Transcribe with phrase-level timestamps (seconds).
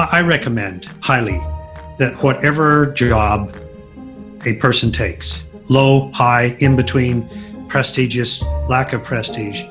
[0.00, 1.38] I recommend highly
[1.98, 3.54] that whatever job
[4.46, 7.28] a person takes, low, high, in between,
[7.68, 9.62] prestigious, lack of prestige,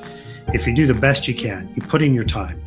[0.54, 2.62] if you do the best you can, you put in your time,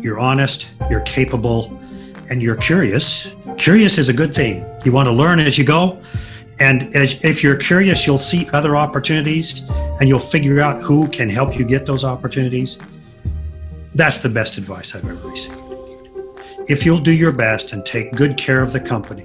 [0.00, 1.80] you're honest, you're capable,
[2.28, 3.32] and you're curious.
[3.56, 4.66] Curious is a good thing.
[4.84, 6.02] You want to learn as you go.
[6.58, 9.62] And as, if you're curious, you'll see other opportunities
[10.00, 12.78] and you'll figure out who can help you get those opportunities.
[13.94, 15.65] That's the best advice I've ever received.
[16.68, 19.22] If you'll do your best and take good care of the company,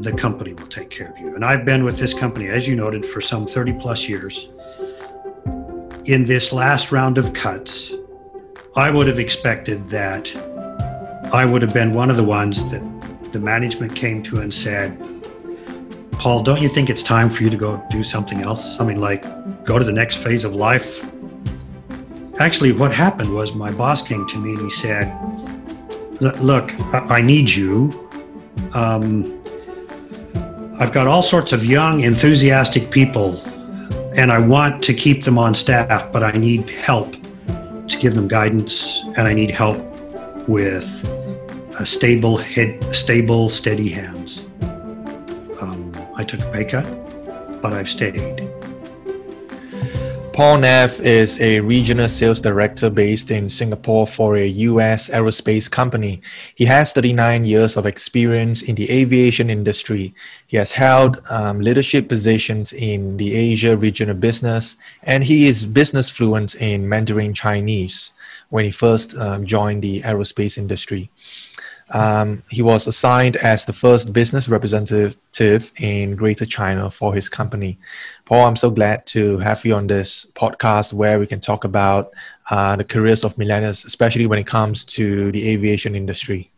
[0.00, 1.36] the company will take care of you.
[1.36, 4.48] And I've been with this company, as you noted, for some 30 plus years.
[6.06, 7.92] In this last round of cuts,
[8.74, 10.34] I would have expected that
[11.32, 12.82] I would have been one of the ones that
[13.32, 14.98] the management came to and said,
[16.14, 18.80] Paul, don't you think it's time for you to go do something else?
[18.80, 19.22] Mean, like
[19.64, 21.06] go to the next phase of life?
[22.40, 25.06] Actually, what happened was my boss came to me and he said,
[26.22, 28.08] Look, I need you.
[28.74, 29.42] Um,
[30.78, 33.42] I've got all sorts of young, enthusiastic people,
[34.14, 37.16] and I want to keep them on staff, but I need help
[37.88, 39.78] to give them guidance, and I need help
[40.48, 41.04] with
[41.80, 44.44] a stable head, stable, steady hands.
[45.60, 46.86] Um, I took a pay cut,
[47.60, 48.51] but I've stayed.
[50.32, 56.22] Paul Neff is a regional sales director based in Singapore for a US aerospace company.
[56.54, 60.14] He has 39 years of experience in the aviation industry.
[60.46, 66.08] He has held um, leadership positions in the Asia regional business, and he is business
[66.08, 68.12] fluent in Mandarin Chinese
[68.48, 71.10] when he first um, joined the aerospace industry.
[71.92, 77.78] Um, he was assigned as the first business representative in Greater China for his company.
[78.24, 82.12] Paul, I'm so glad to have you on this podcast where we can talk about
[82.50, 86.50] uh, the careers of millennials, especially when it comes to the aviation industry.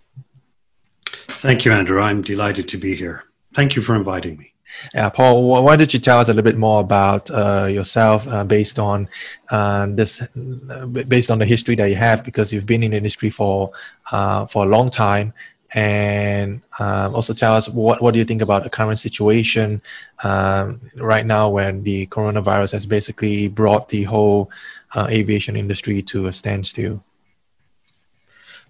[1.28, 2.00] Thank you, Andrew.
[2.00, 3.24] I'm delighted to be here.
[3.55, 4.53] Thank you for inviting me.
[4.94, 8.45] Yeah, Paul, why don't you tell us a little bit more about uh, yourself uh,
[8.45, 9.08] based on
[9.51, 12.96] uh, this, uh, based on the history that you have, because you've been in the
[12.96, 13.70] industry for
[14.12, 15.33] uh, for a long time,
[15.74, 19.80] and also tell us what what do you think about the current situation
[20.23, 24.51] um, right now, when the coronavirus has basically brought the whole
[24.95, 27.02] uh, aviation industry to a standstill.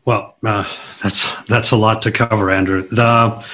[0.06, 2.82] Well, that's that's a lot to cover, Andrew.
[2.82, 3.44] The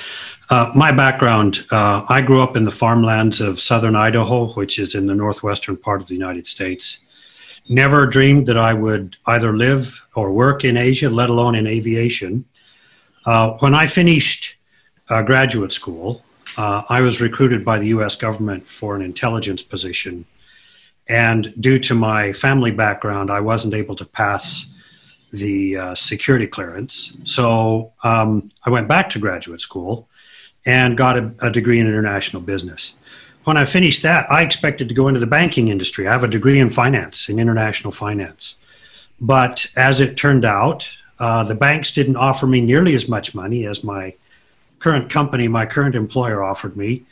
[0.51, 4.97] uh, my background uh, I grew up in the farmlands of southern Idaho, which is
[4.97, 7.01] in the northwestern part of the United States.
[7.69, 12.45] Never dreamed that I would either live or work in Asia, let alone in aviation.
[13.27, 14.57] Uh, when I finished
[15.09, 16.25] uh, graduate school,
[16.57, 20.25] uh, I was recruited by the US government for an intelligence position.
[21.09, 24.67] And due to my family background, I wasn't able to pass
[25.33, 27.13] the security clearance.
[27.23, 30.09] So um, I went back to graduate school
[30.67, 32.95] and got a, a, degree in international business.
[33.45, 36.07] When I finished that, I expected to go into the banking industry.
[36.07, 38.57] I have a degree in finance, in international finance.
[39.21, 40.89] But as it turned out,
[41.19, 44.15] uh, the banks didn't offer me nearly as much money as my
[44.79, 47.05] current company, my current employer offered me.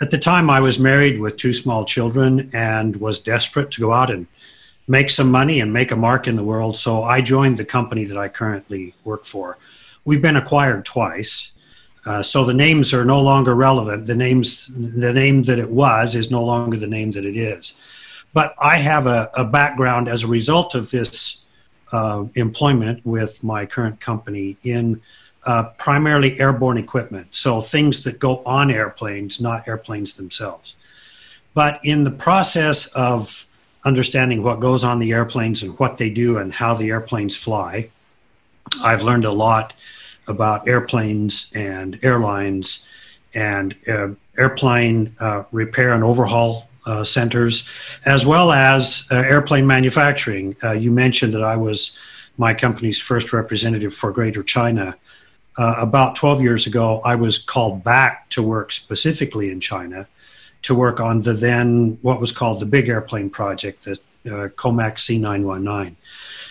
[0.00, 3.92] At the time, I was married with two small children and was desperate to go
[3.92, 4.26] out and
[4.88, 6.76] make some money and make a mark in the world.
[6.76, 9.58] So I joined the company that I currently work for.
[10.06, 11.52] We've been acquired twice.
[12.06, 14.06] Uh, so the names are no longer relevant.
[14.06, 17.74] The names, the name that it was, is no longer the name that it is.
[18.32, 21.38] But I have a, a background as a result of this
[21.92, 25.00] uh, employment with my current company in
[25.44, 27.26] uh, primarily airborne equipment.
[27.32, 30.76] So things that go on airplanes, not airplanes themselves.
[31.54, 33.46] But in the process of
[33.84, 37.90] understanding what goes on the airplanes and what they do and how the airplanes fly,
[38.82, 39.72] I've learned a lot
[40.30, 42.84] about airplanes and airlines
[43.34, 44.08] and uh,
[44.38, 47.68] airplane uh, repair and overhaul uh, centers,
[48.06, 50.56] as well as uh, airplane manufacturing.
[50.64, 51.98] Uh, you mentioned that I was
[52.38, 54.96] my company's first representative for Greater China.
[55.58, 60.06] Uh, about 12 years ago, I was called back to work specifically in China
[60.62, 65.96] to work on the then what was called the Big Airplane Project, the COMAC C919.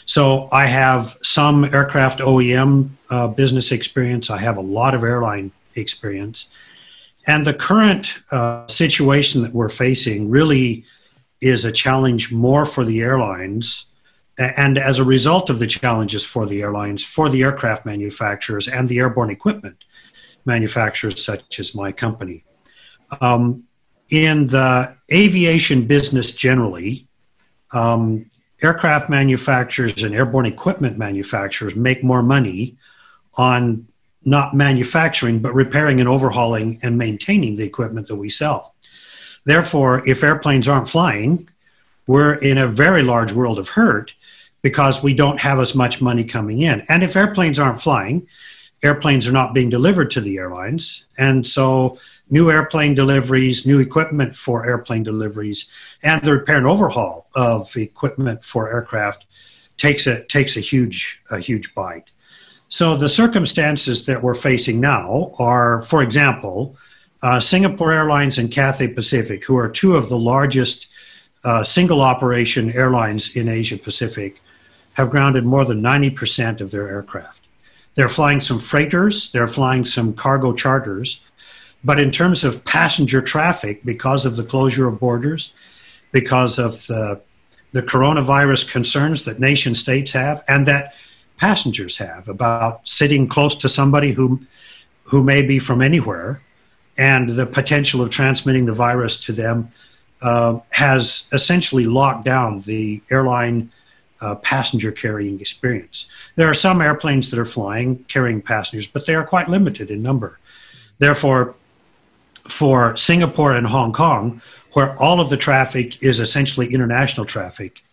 [0.10, 4.32] So I have some aircraft OEM uh, business experience.
[4.32, 6.48] I have a lot of airline experience.
[7.28, 10.84] And the current uh, situation that we're facing really
[11.42, 13.86] is a challenge more for the airlines.
[14.40, 18.90] And as a result of the challenges for the airlines, for the aircraft manufacturers and
[18.90, 19.78] the airborne equipment
[20.44, 22.44] manufacturers, such as my company.
[23.22, 23.64] Um,
[24.10, 27.08] in the aviation business generally,
[27.74, 28.26] um,
[28.62, 32.78] aircraft manufacturers and airborne equipment manufacturers make more money
[33.36, 33.88] on
[34.26, 38.76] not manufacturing, but repairing and overhauling and maintaining the equipment that we sell.
[39.46, 41.48] Therefore, if airplanes aren't flying,
[42.08, 44.14] we're in a very large world of hurt
[44.62, 46.82] because we don't have as much money coming in.
[46.90, 48.28] And if airplanes aren't flying,
[48.84, 51.06] airplanes are not being delivered to the airlines.
[51.18, 51.98] And so,
[52.30, 55.68] new airplane deliveries, new equipment for airplane deliveries,
[56.04, 59.26] and the repair and overhaul of equipment for aircraft
[59.78, 62.12] takes a, takes a, huge, a huge bite.
[62.70, 66.78] So, the circumstances that we're facing now are, for example,
[67.24, 70.88] uh, Singapore Airlines and Cathay Pacific, who are two of the largest
[71.44, 74.42] uh, single operation airlines in Asia Pacific,
[74.94, 77.48] have grounded more than 90% of their aircraft.
[77.96, 81.22] They're flying some freighters, they're flying some cargo charters,
[81.84, 85.54] but in terms of passenger traffic, because of the closure of borders,
[86.12, 87.22] because of the,
[87.72, 90.94] the coronavirus concerns that nation states have and that
[91.38, 94.40] passengers have about sitting close to somebody who,
[95.04, 96.42] who may be from anywhere
[96.98, 99.72] and the potential of transmitting the virus to them
[100.22, 103.72] uh, has essentially locked down the airline
[104.20, 106.10] uh, passenger carrying experience.
[106.36, 110.02] There are some airplanes that are flying carrying passengers, but they are quite limited in
[110.02, 110.40] number.
[110.98, 111.56] Therefore,
[112.52, 114.42] for Singapore and Hong Kong,
[114.74, 117.84] where all of the traffic is essentially international traffic,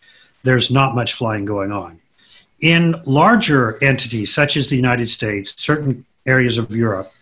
[0.43, 2.01] there's not much flying going on.
[2.61, 7.13] In larger entities such as the United States, certain areas of Europe,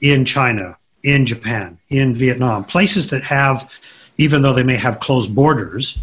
[0.00, 3.70] in China, in Japan, in Vietnam, places that have,
[4.16, 5.98] even though they may have closed borders,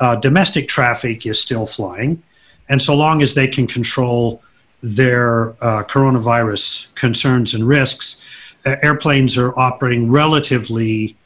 [0.00, 2.22] uh, domestic traffic is still flying.
[2.68, 4.42] And so long as they can control
[4.82, 8.20] their uh, coronavirus concerns and risks,
[8.64, 11.16] airplanes are operating relatively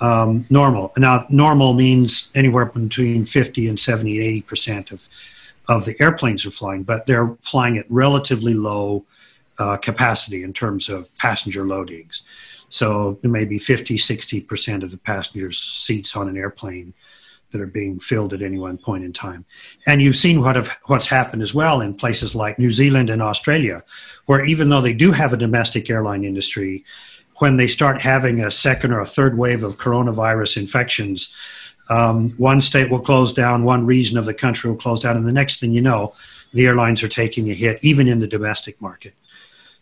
[0.00, 0.92] um, normal.
[0.96, 5.06] Now, normal means anywhere between 50 and 70 and 80 percent of,
[5.68, 9.04] of the airplanes are flying, but they're flying at relatively low
[9.58, 12.22] uh, capacity in terms of passenger loadings.
[12.68, 16.92] So maybe 50, 60 percent of the passengers' seats on an airplane
[17.50, 19.44] that are being filled at any one point in time.
[19.86, 23.22] And you've seen what have, what's happened as well in places like New Zealand and
[23.22, 23.82] Australia,
[24.26, 26.84] where even though they do have a domestic airline industry,
[27.36, 31.34] when they start having a second or a third wave of coronavirus infections,
[31.88, 35.26] um, one state will close down, one region of the country will close down, and
[35.26, 36.14] the next thing you know,
[36.52, 39.14] the airlines are taking a hit, even in the domestic market.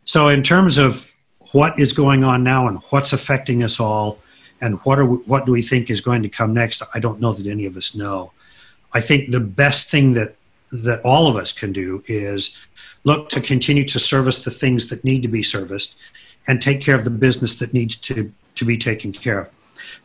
[0.05, 1.15] So, in terms of
[1.53, 4.19] what is going on now and what's affecting us all,
[4.65, 6.83] and what are we, what do we think is going to come next?
[6.95, 8.33] I don't know that any of us know.
[8.95, 10.37] I think the best thing that
[10.73, 12.59] that all of us can do is
[13.05, 15.97] look to continue to service the things that need to be serviced
[16.49, 19.49] and take care of the business that needs to to be taken care of.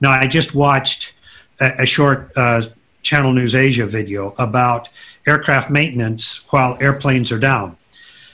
[0.02, 1.14] Now, I just watched
[1.62, 2.62] a, a short uh,
[3.02, 4.90] Channel News Asia video about
[5.26, 7.78] aircraft maintenance while airplanes are down.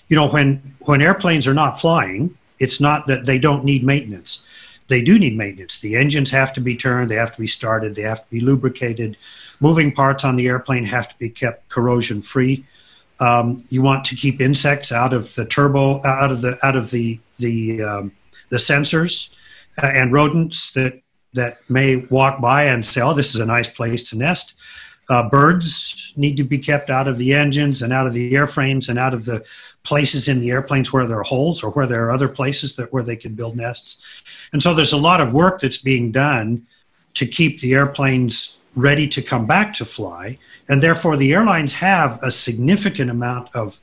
[0.10, 4.42] You know, when when airplanes are not flying, it's not that they don't need maintenance
[4.88, 5.80] they do need maintenance.
[5.80, 8.40] The engines have to be turned, they have to be started, they have to be
[8.40, 9.18] lubricated.
[9.60, 12.66] Moving parts on the airplane have to be kept corrosion free.
[13.20, 16.92] Um, you want to keep insects out of the turbo, out of the out of
[16.92, 18.12] the the um,
[18.50, 19.30] the sensors,
[19.82, 21.02] uh, and rodents that
[21.34, 24.56] that may walk by and say, "Oh, this is a nice place to nest."
[25.10, 28.90] Uh, birds need to be kept out of the engines and out of the airframes
[28.90, 29.44] and out of the
[29.86, 32.92] places in the airplanes where there are holes or where there are other places that
[32.92, 33.98] where they can build nests.
[34.52, 36.66] And so there's a lot of work that's being done
[37.14, 40.38] to keep the airplanes ready to come back to fly.
[40.68, 43.80] And therefore the airlines have a significant amount of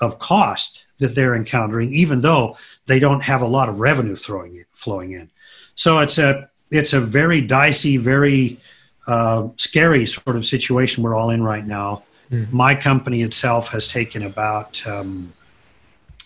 [0.00, 4.56] of cost that they're encountering, even though they don't have a lot of revenue throwing
[4.56, 5.30] it, flowing in.
[5.74, 8.58] So it's a it's a very dicey, very
[9.06, 12.02] uh, scary sort of situation we're all in right now.
[12.30, 12.52] Mm.
[12.52, 15.32] My company itself has taken about, um,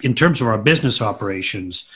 [0.02, 1.88] in terms of our business operations,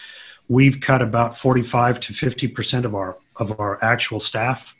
[0.49, 4.75] we've cut about 45 to 50 percent of our of our actual staff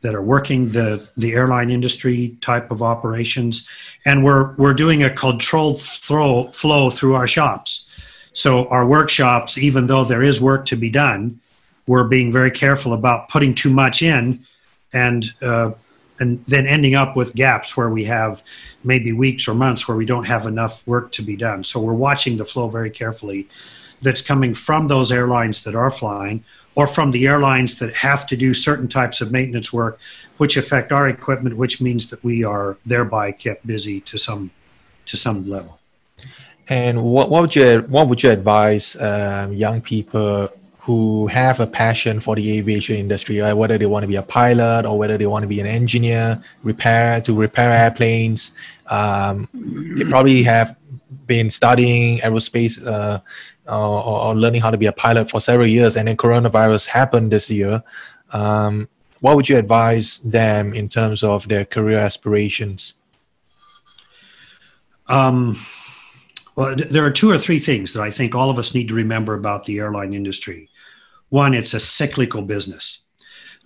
[0.00, 3.68] that are working the the airline industry type of operations,
[4.04, 7.86] and we're we're doing a controlled flow flow through our shops.
[8.32, 11.40] So our workshops, even though there is work to be done,
[11.86, 14.46] we're being very careful about putting too much in
[14.92, 15.72] and uh,
[16.20, 18.42] and then ending up with gaps where we have
[18.84, 21.64] maybe weeks or months where we don't have enough work to be done.
[21.64, 23.48] So we're watching the flow very carefully
[24.02, 28.36] that's coming from those airlines that are flying or from the airlines that have to
[28.36, 29.98] do certain types of maintenance work
[30.36, 34.50] which affect our equipment which means that we are thereby kept busy to some
[35.06, 35.78] to some level
[36.68, 40.48] and what, what would you what would you advise um, young people
[40.90, 43.52] who have a passion for the aviation industry, right?
[43.52, 46.42] whether they want to be a pilot or whether they want to be an engineer,
[46.64, 48.50] repair to repair airplanes.
[48.88, 50.74] Um, they probably have
[51.28, 53.20] been studying aerospace uh,
[53.68, 57.30] or, or, learning how to be a pilot for several years, and then coronavirus happened
[57.30, 57.84] this year.
[58.32, 58.88] Um,
[59.20, 62.94] what would you advise them in terms of their career aspirations?
[65.06, 65.56] Um,
[66.56, 68.94] well, there are two or three things that I think all of us need to
[68.94, 70.69] remember about the airline industry.
[71.30, 73.00] One, it's a cyclical business.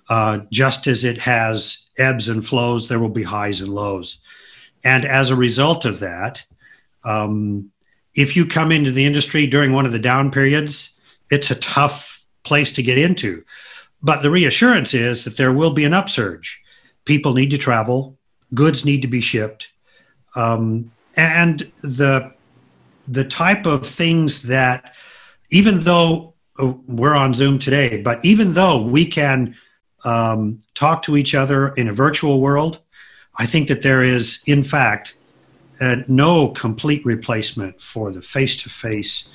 [0.08, 4.18] Uh, just as it has ebbs and flows, there will be highs and lows.
[4.84, 6.44] And as a result of that,
[7.04, 7.70] um,
[8.14, 10.90] if you come into the industry during one of the down periods,
[11.30, 13.42] it's a tough place to get into.
[14.02, 16.60] But the reassurance is that there will be an upsurge.
[17.06, 18.18] People need to travel,
[18.52, 19.70] goods need to be shipped,
[20.36, 22.32] um, and the
[23.08, 24.94] the type of things that,
[25.50, 29.56] even though we're on Zoom today, but even though we can
[30.04, 32.80] um, talk to each other in a virtual world,
[33.36, 35.16] I think that there is, in fact,
[35.80, 39.28] uh, no complete replacement for the face to face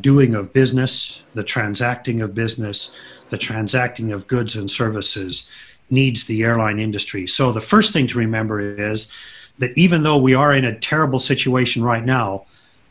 [0.00, 2.94] doing of business, the transacting of business,
[3.30, 5.48] the transacting of goods and services
[5.90, 7.26] needs the airline industry.
[7.26, 9.10] So the first thing to remember is
[9.58, 12.44] that even though we are in a terrible situation right now,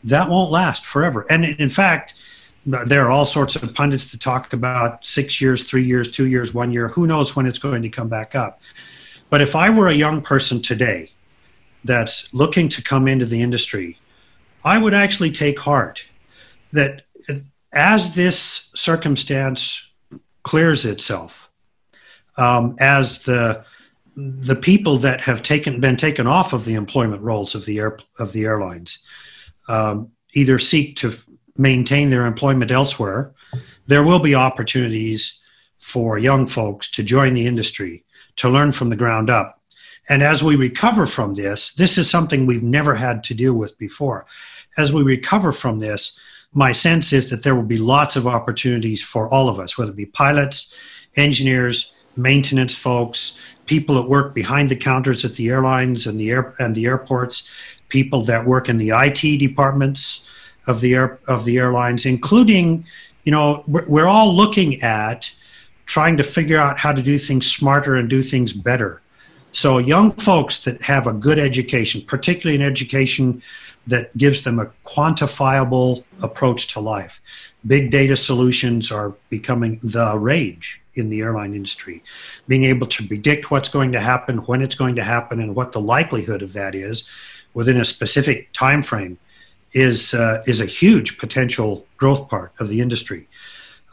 [0.04, 1.26] that won't last forever.
[1.30, 2.14] And in fact,
[2.64, 6.54] there are all sorts of pundits to talk about six years, three years, two years,
[6.54, 6.88] one year.
[6.88, 8.60] Who knows when it's going to come back up?
[9.30, 11.10] But if I were a young person today
[11.84, 13.98] that's looking to come into the industry,
[14.64, 16.04] I would actually take heart
[16.72, 17.02] that
[17.72, 19.90] as this circumstance
[20.44, 21.50] clears itself,
[22.36, 23.64] um, as the
[24.14, 27.98] the people that have taken been taken off of the employment rolls of the air
[28.18, 28.98] of the airlines
[29.68, 31.14] um, either seek to
[31.56, 33.32] maintain their employment elsewhere,
[33.86, 35.40] there will be opportunities
[35.78, 38.04] for young folks to join the industry
[38.36, 39.60] to learn from the ground up.
[40.08, 43.76] And as we recover from this, this is something we've never had to deal with
[43.78, 44.26] before.
[44.78, 46.18] As we recover from this,
[46.54, 49.90] my sense is that there will be lots of opportunities for all of us, whether
[49.90, 50.74] it be pilots,
[51.16, 56.54] engineers, maintenance folks, people that work behind the counters at the airlines and the air
[56.58, 57.48] and the airports,
[57.88, 60.28] people that work in the IT departments
[60.66, 62.84] of the air of the airlines, including,
[63.24, 65.30] you know, we're, we're all looking at
[65.86, 69.00] trying to figure out how to do things smarter and do things better.
[69.52, 73.42] So young folks that have a good education, particularly an education
[73.86, 77.20] that gives them a quantifiable approach to life.
[77.66, 82.02] Big data solutions are becoming the rage in the airline industry.
[82.48, 85.72] Being able to predict what's going to happen, when it's going to happen, and what
[85.72, 87.08] the likelihood of that is
[87.54, 89.18] within a specific time frame
[89.72, 93.26] is uh, is a huge potential growth part of the industry.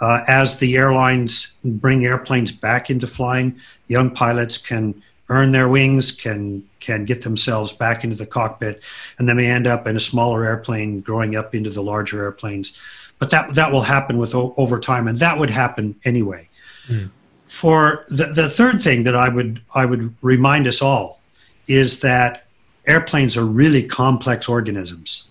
[0.01, 6.11] Uh, as the airlines bring airplanes back into flying, young pilots can earn their wings,
[6.11, 8.81] can can get themselves back into the cockpit,
[9.17, 12.77] and then may end up in a smaller airplane, growing up into the larger airplanes.
[13.19, 16.49] But that that will happen with over time, and that would happen anyway.
[16.87, 17.09] Mm.
[17.47, 21.19] For the, the third thing that I would I would remind us all
[21.67, 22.45] is that
[22.87, 25.25] airplanes are really complex organisms.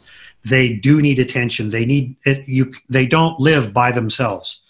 [0.48, 1.70] They do need attention.
[1.70, 2.72] They need it, you.
[2.88, 4.60] They don't live by themselves.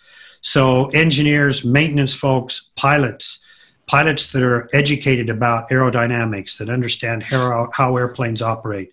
[0.41, 3.41] So engineers, maintenance folks, pilots
[3.89, 8.93] pilots that are educated about aerodynamics, that understand how, how airplanes operate.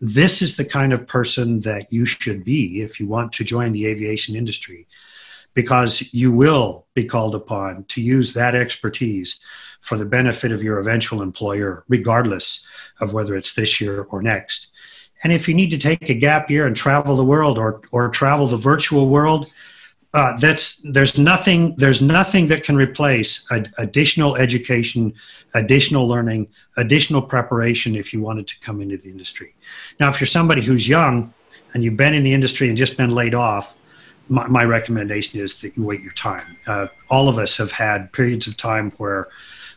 [0.00, 3.72] This is the kind of person that you should be if you want to join
[3.72, 4.86] the aviation industry,
[5.54, 9.38] because you will be called upon to use that expertise
[9.80, 12.66] for the benefit of your eventual employer, regardless
[13.00, 14.72] of whether it's this year or next.
[15.24, 18.10] And if you need to take a gap year and travel the world or, or
[18.10, 19.52] travel the virtual world,
[20.12, 23.44] uh, that's there's nothing there's nothing that can replace
[23.78, 25.12] additional education,
[25.54, 29.54] additional learning, additional preparation if you wanted to come into the industry.
[29.98, 31.34] Now, if you're somebody who's young
[31.72, 33.74] and you've been in the industry and just been laid off,
[34.28, 36.56] my, my recommendation is that you wait your time.
[36.68, 39.26] Uh, all of us have had periods of time where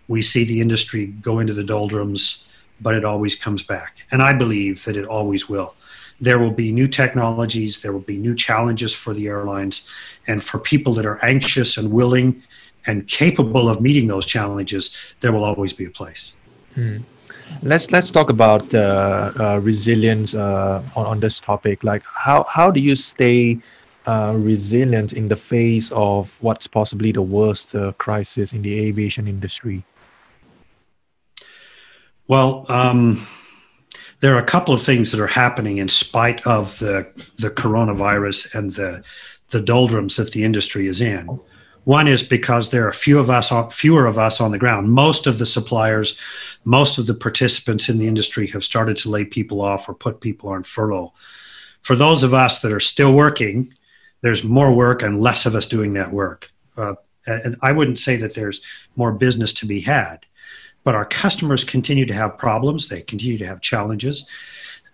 [0.08, 2.46] we see the industry go into the doldrums,
[2.82, 5.76] but it always comes back, and I believe that it always will
[6.20, 9.88] there will be new technologies, there will be new challenges for the airlines,
[10.26, 12.42] and for people that are anxious and willing
[12.88, 16.34] and capable of meeting those challenges, there will always be a place.
[16.74, 16.98] Hmm.
[17.62, 21.84] Let's let's talk about uh, uh, resilience uh, on, on this topic.
[21.84, 23.60] Like how how do you stay
[24.06, 29.28] uh, resilient in the face of what's possibly the worst uh, crisis in the aviation
[29.28, 29.84] industry?
[32.28, 32.66] Well.
[32.70, 33.28] Um,
[34.20, 37.08] there are a couple of things that are happening in spite of the
[37.38, 39.04] the coronavirus and the
[39.52, 41.40] the doldrums that the industry is in.
[41.86, 44.92] One is because there are few of us, fewer of us on the ground.
[44.92, 46.18] Most of the suppliers,
[46.66, 50.20] most of the participants in the industry have started to lay people off or put
[50.20, 51.14] people on furlough.
[51.84, 53.74] For those of us that are still working,
[54.20, 56.52] there's more work and less of us doing that work.
[56.76, 58.60] Uh, and I wouldn't say that there's
[58.98, 60.26] more business to be had,
[60.88, 62.88] but our customers continue to have problems.
[62.88, 64.26] They continue to have challenges,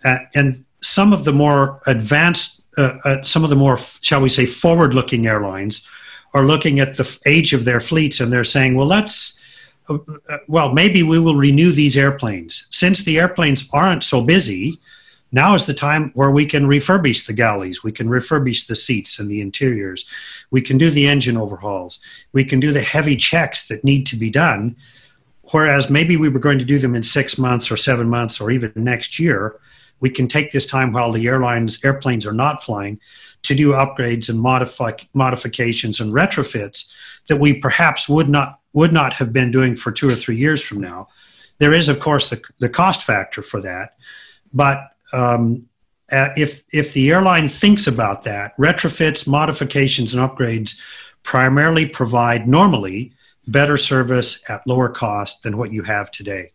[0.04, 4.28] uh, and some of the more advanced, uh, uh some of the more, shall we
[4.28, 5.88] say, forward-looking airlines
[6.34, 9.38] are looking at the age of their fleets and they're saying, well, let's,
[9.88, 9.98] uh,
[10.48, 12.66] well, maybe we will renew these airplanes.
[12.70, 14.80] Since the airplanes aren't so busy,
[15.30, 19.20] now is the time where we can refurbish the galleys, we can refurbish the seats
[19.20, 20.06] and the interiors,
[20.50, 22.00] we can do the engine overhauls,
[22.32, 24.74] we can do the heavy checks that need to be done.
[25.52, 28.50] Whereas maybe we were going to do them in six months or seven months or
[28.50, 29.58] even next year,
[30.00, 32.98] we can take this time while the airlines airplanes are not flying
[33.42, 36.90] to do upgrades and modify, modifications and retrofits
[37.28, 40.60] that we perhaps would not would not have been doing for two or three years
[40.60, 41.08] from now.
[41.58, 43.94] There is, of course, the, the cost factor for that,
[44.52, 45.66] but um,
[46.10, 50.80] uh, if if the airline thinks about that, retrofits, modifications, and upgrades
[51.22, 53.13] primarily provide normally
[53.46, 56.52] better service at lower cost than what you have today.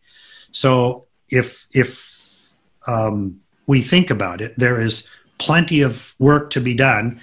[0.51, 2.51] So if if
[2.87, 7.21] um, we think about it, there is plenty of work to be done.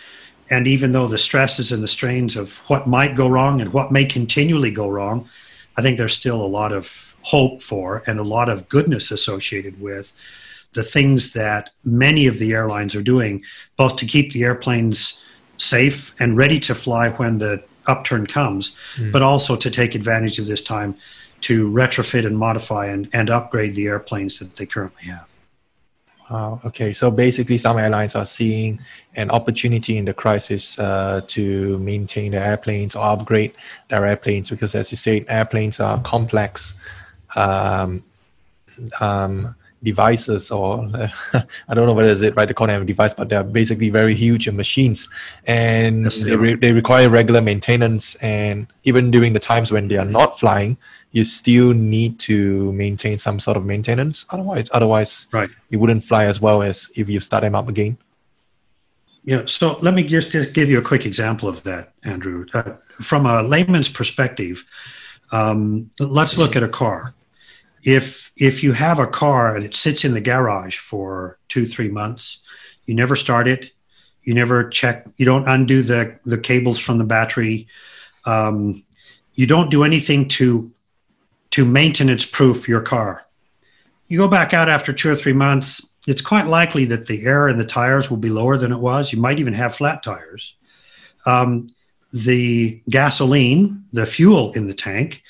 [0.49, 3.91] And even though the stresses and the strains of what might go wrong and what
[3.91, 5.29] may continually go wrong,
[5.77, 9.81] I think there's still a lot of hope for and a lot of goodness associated
[9.81, 10.13] with
[10.75, 13.43] the things that many of the airlines are doing,
[13.77, 15.25] both to keep the airplanes
[15.59, 19.13] safe and ready to fly when the upturn comes, mm.
[19.13, 20.97] but also to take advantage of this time
[21.43, 25.27] to retrofit and modify and, and upgrade the airplanes that they currently have.
[26.31, 26.61] Wow.
[26.65, 26.93] Okay.
[26.93, 28.81] So basically, some airlines are seeing
[29.15, 33.53] an opportunity in the crisis uh, to maintain their airplanes or upgrade
[33.91, 36.75] their airplanes because, as you said, airplanes are complex
[37.37, 38.03] um,
[39.01, 40.89] um, devices, or
[41.69, 43.91] I don't know whether is it right to call them a device, but they're basically
[43.91, 45.09] very huge machines,
[45.47, 48.15] and yes, they, re- they require regular maintenance.
[48.17, 50.77] And even during the times when they are not flying,
[51.13, 54.27] you still need to maintain some sort of maintenance.
[54.31, 57.97] Otherwise, otherwise, right, it wouldn't fly as well as if you start them up again.
[59.27, 59.43] Yeah.
[59.47, 62.47] So let me just, just give you a quick example of that, Andrew.
[62.55, 64.65] Uh, from a layman's perspective,
[65.33, 67.13] um, let's look at a car.
[67.87, 71.89] If if you have a car and it sits in the garage for two three
[71.89, 72.41] months,
[72.85, 73.71] you never start it,
[74.25, 77.69] you never check, you don't undo the the cables from the battery,
[78.25, 78.85] um,
[79.35, 80.71] you don't do anything to
[81.51, 83.25] to maintenance proof your car.
[84.09, 87.49] You go back out after two or three months, it's quite likely that the air
[87.49, 89.13] in the tires will be lower than it was.
[89.13, 90.55] You might even have flat tires.
[91.25, 91.71] Um,
[92.13, 95.23] the gasoline, the fuel in the tank,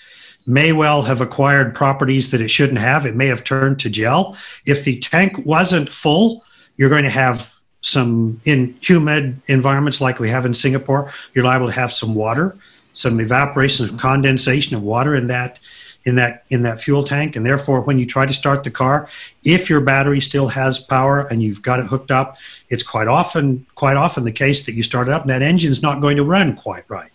[0.47, 3.05] may well have acquired properties that it shouldn't have.
[3.05, 4.37] It may have turned to gel.
[4.65, 6.45] If the tank wasn't full,
[6.77, 11.13] you're going to have some in humid environments like we have in Singapore.
[11.35, 12.57] You're liable to have some water,
[12.93, 15.59] some evaporation, some condensation of water in that
[16.07, 19.09] in that in that fuel tank and therefore when you try to start the car
[19.45, 22.37] if your battery still has power and you've got it hooked up
[22.69, 25.83] it's quite often quite often the case that you start it up and that engine's
[25.83, 27.11] not going to run quite right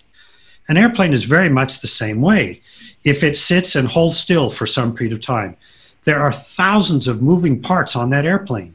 [0.67, 2.61] an airplane is very much the same way
[3.03, 5.55] if it sits and holds still for some period of time
[6.03, 8.73] there are thousands of moving parts on that airplane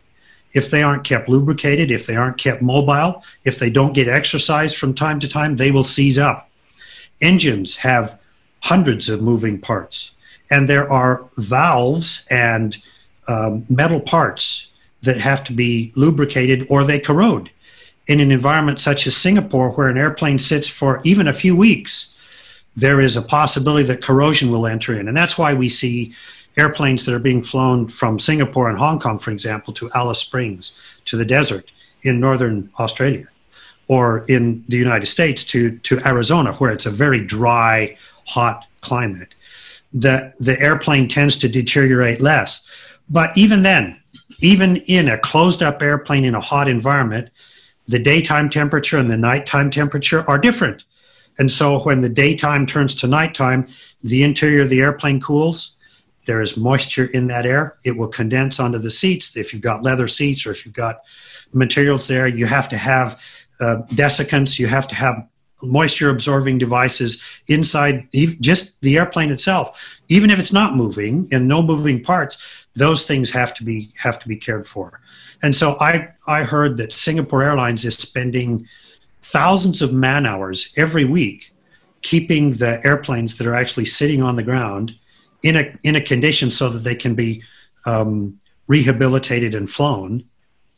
[0.52, 4.72] if they aren't kept lubricated if they aren't kept mobile if they don't get exercise
[4.72, 6.48] from time to time they will seize up
[7.20, 8.18] engines have
[8.60, 10.12] hundreds of moving parts.
[10.50, 12.76] And there are valves and
[13.28, 14.68] um, metal parts
[15.02, 17.50] that have to be lubricated or they corrode.
[18.06, 22.14] In an environment such as Singapore, where an airplane sits for even a few weeks,
[22.76, 25.08] there is a possibility that corrosion will enter in.
[25.08, 26.14] And that's why we see
[26.56, 30.72] airplanes that are being flown from Singapore and Hong Kong, for example, to Alice Springs,
[31.06, 31.70] to the desert
[32.02, 33.26] in northern Australia,
[33.88, 39.34] or in the United States to, to Arizona, where it's a very dry, hot climate,
[39.92, 42.66] the, the airplane tends to deteriorate less.
[43.08, 44.00] But even then,
[44.40, 47.30] even in a closed up airplane in a hot environment,
[47.88, 50.84] the daytime temperature and the nighttime temperature are different.
[51.38, 53.68] And so when the daytime turns to nighttime,
[54.02, 55.72] the interior of the airplane cools.
[56.26, 57.78] There is moisture in that air.
[57.84, 59.36] It will condense onto the seats.
[59.36, 61.00] If you've got leather seats or if you've got
[61.52, 63.20] materials there, you have to have
[63.60, 64.58] uh, desiccants.
[64.58, 65.26] You have to have
[65.62, 68.06] moisture absorbing devices inside
[68.40, 72.36] just the airplane itself even if it's not moving and no moving parts
[72.74, 75.00] those things have to be have to be cared for
[75.42, 78.68] and so i i heard that singapore airlines is spending
[79.26, 81.52] thousands of man hours every week
[82.02, 84.94] keeping the airplanes that are actually sitting on the ground
[85.42, 87.42] in a in a condition so that they can be
[87.86, 90.24] um, rehabilitated and flown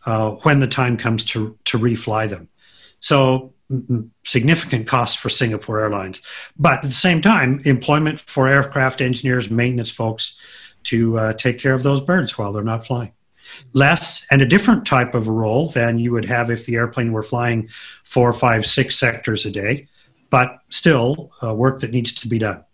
[0.06, 2.48] uh, when the time comes to to refly them.
[3.00, 3.52] So
[4.24, 6.22] significant costs for Singapore Airlines,
[6.58, 10.36] but at the same time, employment for aircraft engineers, maintenance folks
[10.84, 13.12] to uh, take care of those birds while they're not flying.
[13.72, 17.12] Less and a different type of a role than you would have if the airplane
[17.12, 17.68] were flying
[18.04, 19.88] four, five, six sectors a day,
[20.30, 22.64] but still uh, work that needs to be done.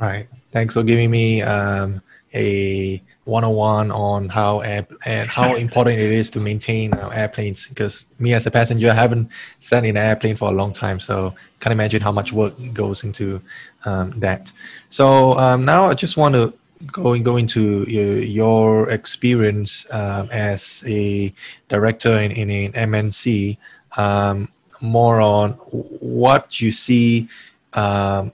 [0.00, 0.28] Right.
[0.52, 2.02] Thanks for giving me um,
[2.34, 8.06] a 101 on how air, and how important it is to maintain uh, airplanes because
[8.18, 11.34] me as a passenger I haven't sat in an airplane for a long time so
[11.60, 13.40] can't imagine how much work goes into
[13.84, 14.52] um, that
[14.90, 16.52] so um, now I just want to
[16.86, 21.32] go go into your, your experience um, as a
[21.68, 23.56] director in, in an MNC
[23.96, 24.48] um,
[24.80, 27.28] more on what you see
[27.72, 28.32] um,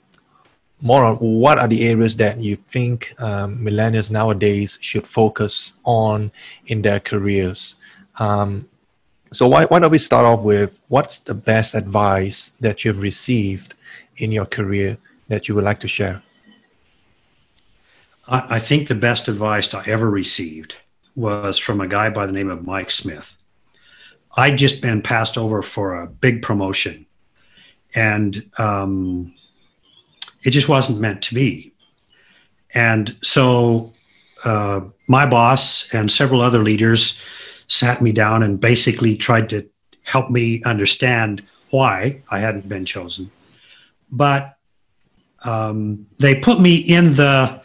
[0.83, 6.33] more on what are the areas that you think um, millennials nowadays should focus on
[6.67, 7.77] in their careers.
[8.19, 8.69] Um,
[9.33, 13.75] so why, why don't we start off with what's the best advice that you've received
[14.17, 14.97] in your career
[15.29, 16.23] that you would like to share?
[18.31, 20.77] I, I think the best advice I ever received
[21.17, 23.37] was from a guy by the name of Mike Smith.
[24.37, 27.05] I'd just been passed over for a big promotion.
[27.95, 29.35] And um,
[30.45, 31.73] it just wasn't meant to be.
[32.73, 33.93] And so
[34.45, 37.21] uh, my boss and several other leaders
[37.67, 39.69] sat me down and basically tried to
[40.03, 43.31] help me understand why I hadn't been chosen.
[44.13, 44.57] But
[45.43, 47.60] um, they put me in the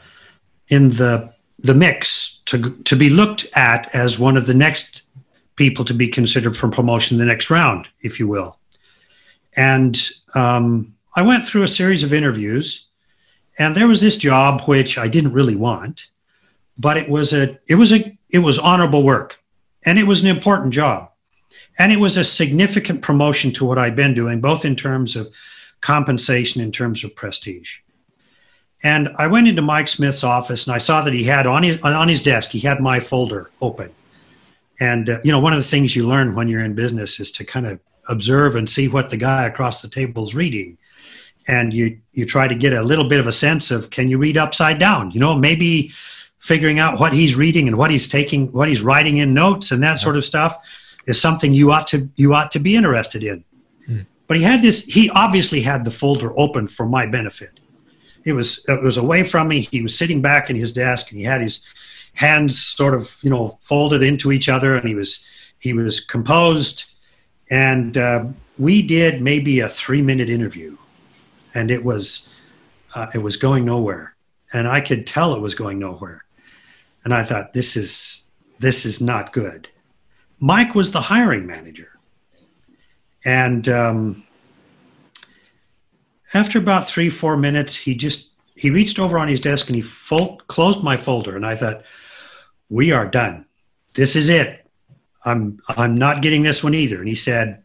[0.69, 5.03] in the the mix to to be looked at as one of the next
[5.55, 8.57] people to be considered for promotion the next round, if you will.
[9.55, 9.97] And
[10.33, 12.87] um, I went through a series of interviews,
[13.57, 16.09] and there was this job which I didn't really want,
[16.77, 19.41] but it was a it was a it was honorable work,
[19.83, 21.09] and it was an important job,
[21.79, 25.31] and it was a significant promotion to what I'd been doing, both in terms of
[25.79, 27.79] compensation, in terms of prestige.
[28.83, 31.81] And I went into Mike Smith's office, and I saw that he had on his
[31.81, 33.93] on his desk he had my folder open.
[34.79, 37.31] And uh, you know, one of the things you learn when you're in business is
[37.31, 40.77] to kind of observe and see what the guy across the table is reading.
[41.47, 44.17] And you you try to get a little bit of a sense of can you
[44.17, 45.11] read upside down?
[45.11, 45.91] You know maybe
[46.39, 49.81] figuring out what he's reading and what he's taking what he's writing in notes and
[49.81, 50.57] that sort of stuff
[51.07, 53.43] is something you ought to you ought to be interested in.
[53.85, 54.01] Hmm.
[54.27, 57.59] but he had this he obviously had the folder open for my benefit
[58.25, 59.67] it was it was away from me.
[59.71, 61.63] He was sitting back in his desk and he had his
[62.13, 65.25] hands sort of you know folded into each other and he was
[65.59, 66.85] he was composed.
[67.51, 68.25] And uh,
[68.57, 70.75] we did maybe a three minute interview
[71.55, 72.29] and it was
[72.93, 74.15] uh, it was going nowhere,
[74.53, 76.23] and I could tell it was going nowhere,
[77.03, 78.27] and I thought this is
[78.59, 79.67] this is not good.
[80.39, 81.91] Mike was the hiring manager,
[83.23, 84.24] and um,
[86.35, 89.81] after about three four minutes, he just he reached over on his desk and he
[89.81, 91.83] fold, closed my folder, and I thought,
[92.69, 93.45] we are done.
[93.93, 94.65] This is it.
[95.23, 96.99] I'm I'm not getting this one either.
[96.99, 97.63] And he said,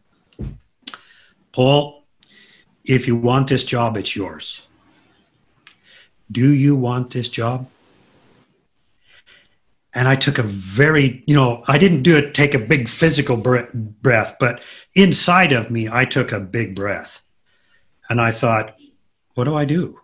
[1.51, 2.05] Paul,
[2.85, 4.61] if you want this job, it's yours.
[6.31, 7.69] Do you want this job?
[9.93, 13.35] And I took a very, you know, I didn't do it, take a big physical
[13.35, 14.61] breath, but
[14.95, 17.21] inside of me, I took a big breath.
[18.11, 18.75] And I thought,
[19.35, 19.97] what do I do?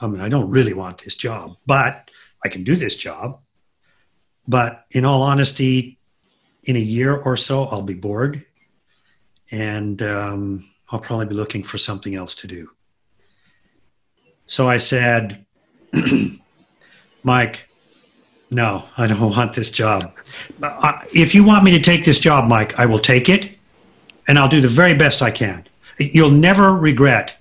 [0.00, 2.10] I mean, I don't really want this job, but
[2.42, 3.38] I can do this job.
[4.48, 5.98] But in all honesty,
[6.64, 8.46] in a year or so, I'll be bored.
[9.50, 12.70] And um, I'll probably be looking for something else to do.
[14.46, 15.44] So I said,
[17.24, 17.68] Mike,
[18.48, 20.14] no, I don't want this job.
[21.12, 23.50] If you want me to take this job, Mike, I will take it
[24.26, 25.66] and I'll do the very best I can.
[25.98, 27.36] You'll never regret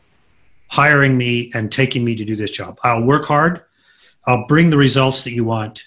[0.69, 2.79] hiring me and taking me to do this job.
[2.83, 3.61] I'll work hard.
[4.25, 5.83] I'll bring the results that you want.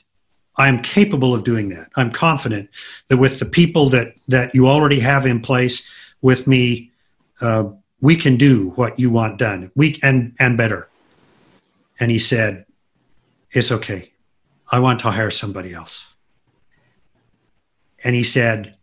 [0.59, 1.89] I am capable of doing that.
[1.97, 2.69] I'm confident
[3.09, 5.89] that with the people that, that you already have in place,
[6.23, 6.91] with me
[7.41, 7.65] uh,
[8.01, 10.89] we can do what you want done we and and better
[12.01, 12.65] and he said
[13.51, 14.13] it's okay
[14.71, 16.13] i want to hire somebody else
[18.05, 18.77] and he said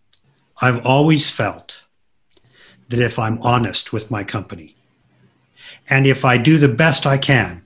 [0.61, 1.81] i've always felt
[2.89, 4.75] that if i'm honest with my company
[5.89, 7.61] and if i do the best i can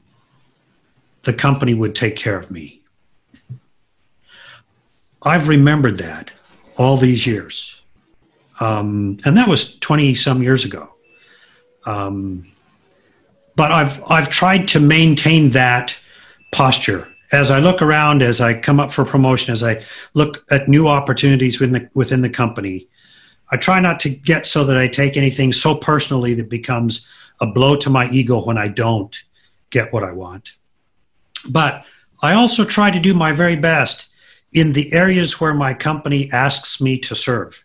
[1.23, 2.81] the company would take care of me
[5.23, 6.31] i've remembered that
[6.77, 7.73] all these years
[8.59, 10.89] um, and that was 20 some years ago.
[11.86, 12.47] Um,
[13.55, 15.95] but I've I've tried to maintain that
[16.51, 19.83] posture as I look around, as I come up for promotion, as I
[20.13, 22.88] look at new opportunities within the, within the company.
[23.51, 27.07] I try not to get so that I take anything so personally that becomes
[27.43, 29.13] a blow to my ego when I don't
[29.69, 30.53] get what I want.
[31.49, 31.86] But
[32.21, 34.08] I also try to do my very best
[34.53, 37.62] in the areas where my company asks me to serve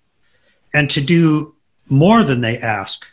[0.75, 1.55] and to do
[1.89, 3.07] more than they ask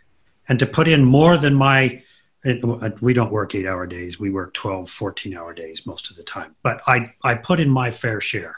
[0.50, 2.02] and to put in more than my
[2.44, 2.64] it,
[3.02, 4.20] we don't work eight hour days.
[4.20, 7.70] We work 12 14 hour days most of the time but i i put in
[7.70, 8.58] my fair share.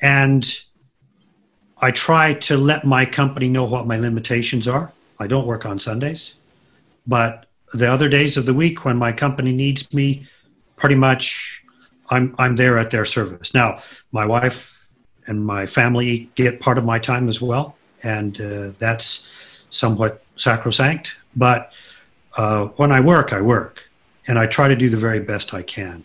[0.00, 0.44] And
[1.78, 4.92] i try to let my company know what my limitations are.
[5.18, 6.37] I don't work on sundays
[7.08, 10.26] but the other days of the week when my company needs me
[10.76, 11.62] pretty much
[12.10, 13.80] i'm i'm there at their service now
[14.12, 14.88] my wife
[15.26, 19.28] and my family get part of my time as well and uh, that's
[19.70, 21.72] somewhat sacrosanct but
[22.38, 23.82] uh, when I work, I work,
[24.26, 26.04] and I try to do the very best I can.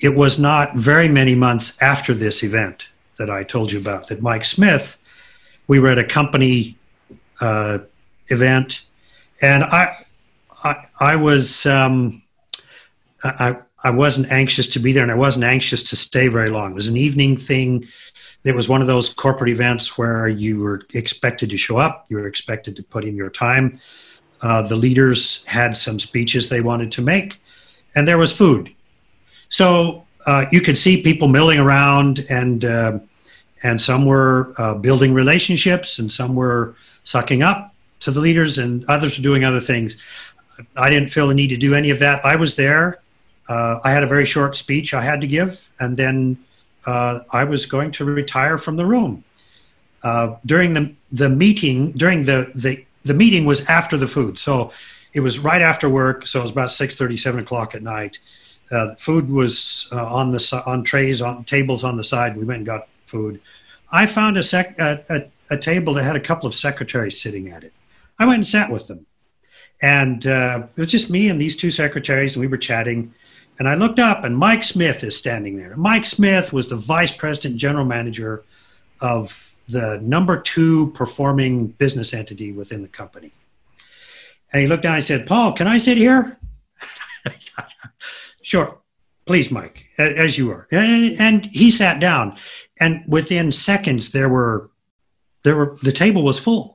[0.00, 4.22] It was not very many months after this event that I told you about that
[4.22, 4.98] Mike Smith,
[5.68, 6.76] we were at a company
[7.40, 7.78] uh,
[8.28, 8.86] event,
[9.40, 9.96] and I,
[10.62, 12.22] I, I was, um,
[13.22, 16.72] I, I wasn't anxious to be there, and I wasn't anxious to stay very long.
[16.72, 17.86] It was an evening thing.
[18.44, 22.16] It was one of those corporate events where you were expected to show up, you
[22.16, 23.80] were expected to put in your time
[24.44, 27.40] uh, the leaders had some speeches they wanted to make,
[27.94, 28.72] and there was food.
[29.48, 32.98] So uh, you could see people milling around, and uh,
[33.62, 38.84] and some were uh, building relationships, and some were sucking up to the leaders, and
[38.86, 39.96] others were doing other things.
[40.76, 42.24] I didn't feel the need to do any of that.
[42.24, 43.00] I was there.
[43.48, 46.38] Uh, I had a very short speech I had to give, and then
[46.86, 49.24] uh, I was going to retire from the room.
[50.46, 54.38] during the the meeting, during the the the meeting was after the food.
[54.38, 54.72] So
[55.12, 56.26] it was right after work.
[56.26, 58.18] So it was about six thirty, seven o'clock at night.
[58.70, 62.36] Uh, food was uh, on the on trays on tables on the side.
[62.36, 63.40] We went and got food.
[63.92, 67.50] I found a, sec, a, a, a table that had a couple of secretaries sitting
[67.50, 67.72] at it.
[68.18, 69.06] I went and sat with them,
[69.82, 73.12] and uh, it was just me and these two secretaries, and we were chatting.
[73.58, 75.76] And I looked up, and Mike Smith is standing there.
[75.76, 78.44] Mike Smith was the vice president, general manager
[79.00, 83.32] of the number two performing business entity within the company.
[84.52, 86.38] And he looked down and said, Paul, can I sit here?
[88.42, 88.78] sure.
[89.26, 90.68] Please, Mike, as you are.
[90.70, 92.36] And he sat down.
[92.78, 94.70] And within seconds, there were,
[95.44, 96.73] there were, the table was full.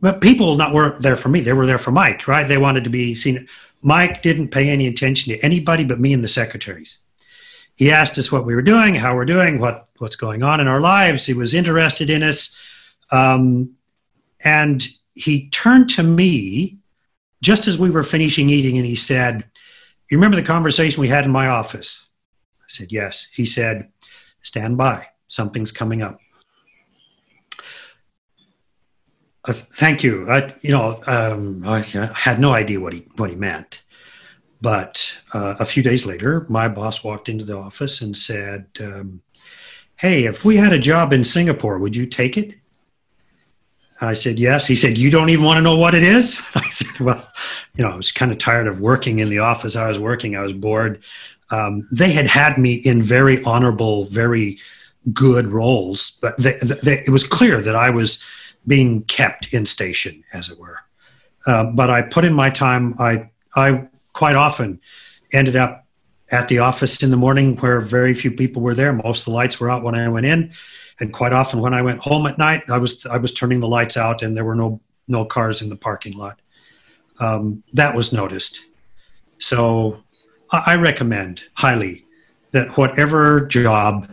[0.00, 1.40] But people not were there for me.
[1.40, 2.46] They were there for Mike, right?
[2.46, 3.48] They wanted to be seen.
[3.82, 6.98] Mike didn't pay any attention to anybody but me and the secretaries.
[7.76, 10.68] He asked us what we were doing, how we're doing, what, what's going on in
[10.68, 11.26] our lives.
[11.26, 12.56] He was interested in us.
[13.10, 13.74] Um,
[14.40, 16.78] and he turned to me
[17.42, 19.44] just as we were finishing eating and he said,
[20.10, 22.04] You remember the conversation we had in my office?
[22.60, 23.26] I said, Yes.
[23.32, 23.88] He said,
[24.40, 26.18] Stand by, something's coming up.
[29.46, 30.28] Uh, thank you.
[30.28, 33.82] I, you know, um, I, I, had no idea what he what he meant.
[34.60, 39.20] But uh, a few days later, my boss walked into the office and said, um,
[39.96, 42.56] Hey, if we had a job in Singapore, would you take it?
[44.00, 44.66] I said, Yes.
[44.66, 46.40] He said, You don't even want to know what it is?
[46.54, 47.24] I said, Well,
[47.76, 50.36] you know, I was kind of tired of working in the office I was working,
[50.36, 51.02] I was bored.
[51.50, 54.58] Um, they had had me in very honorable, very
[55.12, 58.24] good roles, but they, they, it was clear that I was
[58.66, 60.78] being kept in station, as it were.
[61.46, 62.94] Uh, but I put in my time.
[62.98, 64.80] I I quite often
[65.32, 65.86] ended up
[66.30, 68.92] at the office in the morning where very few people were there.
[68.92, 70.52] Most of the lights were out when I went in,
[70.98, 73.68] and quite often when I went home at night, I was I was turning the
[73.68, 76.40] lights out and there were no no cars in the parking lot.
[77.20, 78.60] Um, that was noticed.
[79.38, 80.02] So
[80.50, 82.04] I recommend highly
[82.52, 84.10] that whatever job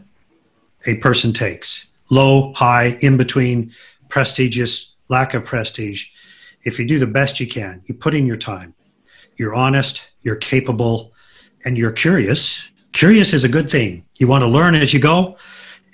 [0.86, 3.72] a person takes, low, high, in between,
[4.14, 6.06] prestigious, lack of prestige,
[6.66, 8.72] if you do the best you can, you put in your time,
[9.38, 11.12] you're honest, you're capable,
[11.66, 12.70] and you're curious.
[12.92, 14.06] Curious is a good thing.
[14.18, 15.36] You want to learn as you go.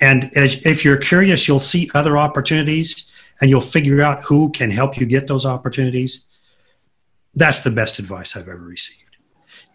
[0.01, 3.07] And as, if you're curious, you'll see other opportunities
[3.39, 6.25] and you'll figure out who can help you get those opportunities.
[7.35, 9.15] That's the best advice I've ever received.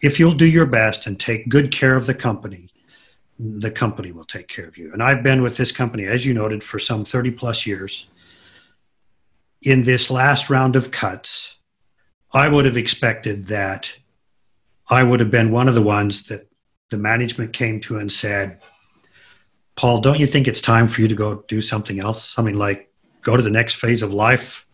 [0.03, 2.69] If you'll do your best and take good care of the company,
[3.39, 4.93] the company will take care of you.
[4.93, 8.07] And I've been with this company, as you noted, for some 30 plus years.
[9.65, 11.55] In this last round of cuts,
[12.33, 13.91] I would have expected that
[14.89, 16.47] I would have been one of the ones that
[16.91, 18.61] the management came to and said,
[19.75, 22.29] Paul, don't you think it's time for you to go do something else?
[22.29, 22.91] Something like
[23.23, 24.65] go to the next phase of life?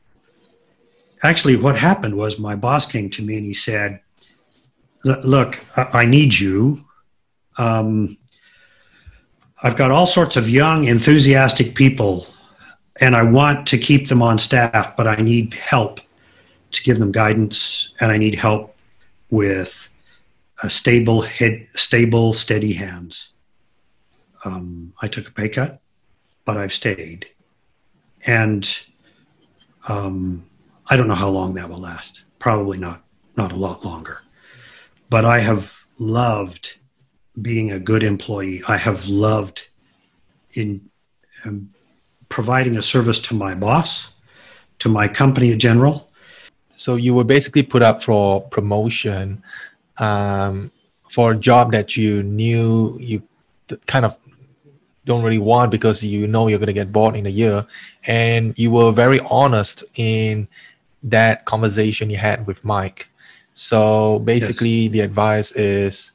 [1.24, 4.00] actually, what happened was my boss came to me and he said,
[5.04, 6.86] "Look, I need you.
[7.58, 8.18] Um,
[9.64, 12.28] I've got all sorts of young, enthusiastic people,
[13.00, 16.02] and I want to keep them on staff, but I need help
[16.72, 18.76] to give them guidance, and I need help
[19.30, 19.90] with
[20.64, 23.30] a stable head, stable, steady hands."
[24.44, 25.80] Um, I took a pay cut,
[26.46, 27.28] but I've stayed,
[28.26, 28.64] and
[29.88, 30.46] um,
[30.88, 32.24] I don't know how long that will last.
[32.40, 33.04] Probably not,
[33.38, 34.20] not a lot longer.
[35.10, 36.78] But I have loved
[37.42, 38.62] being a good employee.
[38.68, 39.68] I have loved
[40.54, 40.90] in
[41.46, 41.70] um,
[42.32, 44.12] providing a service to my boss,
[44.80, 46.10] to my company in general.
[46.76, 49.44] So you were basically put up for promotion
[49.98, 50.72] um,
[51.10, 53.22] for a job that you knew you
[53.86, 54.18] kind of
[55.06, 57.66] don't really want because you know you're going to get bored in a year
[58.06, 60.48] and you were very honest in
[61.04, 63.08] that conversation you had with mike
[63.56, 64.92] so basically yes.
[64.92, 66.12] the advice is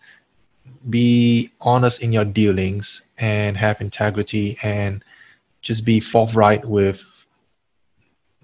[0.88, 5.02] be honest in your dealings and have integrity and
[5.66, 7.02] just be forthright with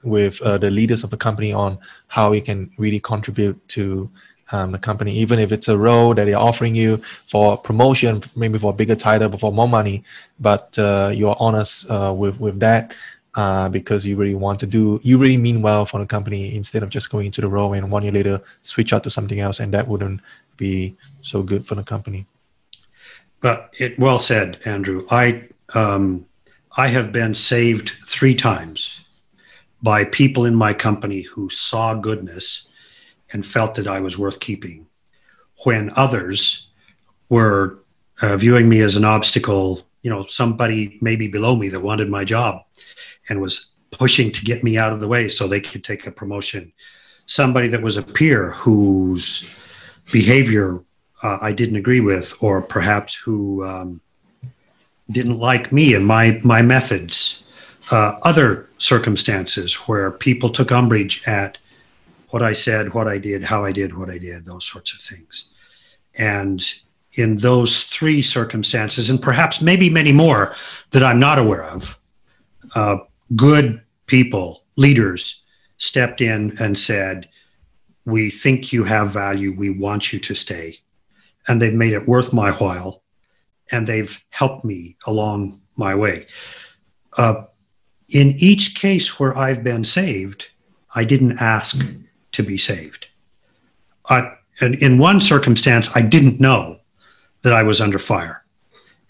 [0.03, 4.11] with uh, the leaders of the company on how you can really contribute to
[4.51, 8.59] um, the company, even if it's a role that they're offering you for promotion, maybe
[8.59, 10.03] for a bigger title, but for more money.
[10.41, 12.95] But uh, you're honest uh, with with that
[13.37, 16.83] uh, because you really want to do, you really mean well for the company instead
[16.83, 19.61] of just going into the role and one year later switch out to something else,
[19.61, 20.21] and that wouldn't
[20.57, 22.27] be so good for the company.
[23.41, 25.07] But it well said, Andrew.
[25.11, 26.27] I um,
[26.77, 29.01] I have been saved three times
[29.83, 32.67] by people in my company who saw goodness
[33.33, 34.87] and felt that I was worth keeping,
[35.65, 36.69] when others
[37.29, 37.79] were
[38.23, 42.25] uh, viewing me as an obstacle, you know, somebody maybe below me that wanted my
[42.25, 42.63] job
[43.29, 46.11] and was pushing to get me out of the way so they could take a
[46.11, 46.73] promotion.
[47.27, 49.49] Somebody that was a peer whose
[50.11, 50.83] behavior
[51.23, 54.01] uh, I didn't agree with, or perhaps who um,
[55.13, 57.45] didn't like me and my my methods.
[57.91, 61.59] Uh, other circumstances where people took umbrage at
[62.31, 65.01] what I said, what I did, how I did what I did, those sorts of
[65.01, 65.47] things.
[66.15, 66.65] And
[67.15, 70.55] in those three circumstances, and perhaps maybe many more
[70.93, 71.99] that I'm not aware of,
[72.75, 72.99] uh,
[73.37, 75.43] good people, leaders,
[75.77, 77.29] stepped in and said,
[78.07, 79.53] We think you have value.
[79.53, 80.79] We want you to stay.
[81.49, 83.03] And they've made it worth my while.
[83.73, 86.27] And they've helped me along my way.
[87.17, 87.45] Uh,
[88.09, 90.47] in each case where I've been saved,
[90.95, 91.83] I didn't ask
[92.33, 93.07] to be saved.
[94.09, 96.79] I, in one circumstance, I didn't know
[97.43, 98.45] that I was under fire,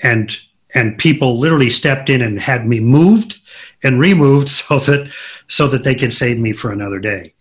[0.01, 0.37] and
[0.75, 3.39] and people literally stepped in and had me moved
[3.83, 5.11] and removed so that
[5.49, 7.35] so that they could save me for another day.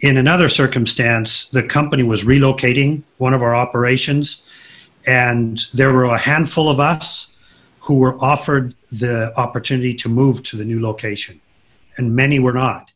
[0.00, 4.42] In another circumstance, the company was relocating one of our operations,
[5.06, 7.28] and there were a handful of us
[7.80, 11.40] who were offered the opportunity to move to the new location,
[11.96, 12.92] and many were not.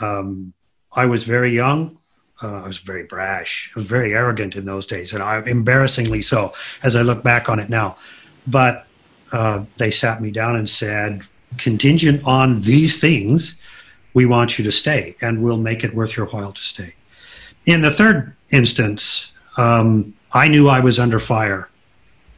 [0.00, 0.52] Um,
[0.92, 1.98] I was very young.
[2.42, 3.72] Uh, I was very brash.
[3.74, 6.52] I was very arrogant in those days, and I embarrassingly so
[6.82, 7.96] as I look back on it now.
[8.46, 8.86] But
[9.32, 11.22] uh, they sat me down and said,
[11.58, 13.60] contingent on these things,
[14.14, 16.94] we want you to stay, and we'll make it worth your while to stay.
[17.64, 21.68] In the third instance, um, I knew I was under fire.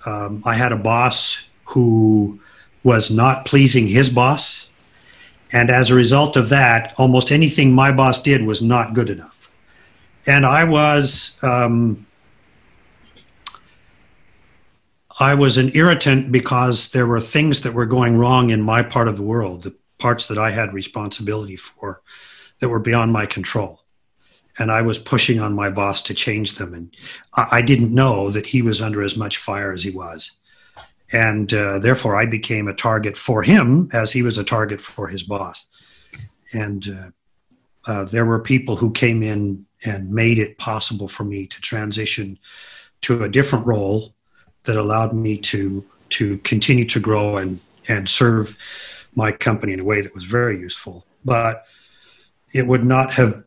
[0.06, 2.38] Um, I had a boss who
[2.84, 4.68] was not pleasing his boss
[5.52, 9.50] and as a result of that, almost anything my boss did was not good enough.
[10.26, 12.06] And I was, um,
[15.18, 19.08] I was an irritant because there were things that were going wrong in my part
[19.08, 22.02] of the world, the parts that I had responsibility for
[22.60, 23.80] that were beyond my control.
[24.58, 26.74] And I was pushing on my boss to change them.
[26.74, 26.96] And
[27.34, 30.32] I, I didn't know that he was under as much fire as he was
[31.12, 35.08] and uh, therefore I became a target for him as he was a target for
[35.08, 35.66] his boss.
[36.52, 41.46] And uh, uh, there were people who came in and made it possible for me
[41.46, 42.38] to transition
[43.02, 44.14] to a different role
[44.64, 48.56] that allowed me to to continue to grow and and serve
[49.14, 51.06] my company in a way that was very useful.
[51.24, 51.64] But
[52.52, 53.44] it would not have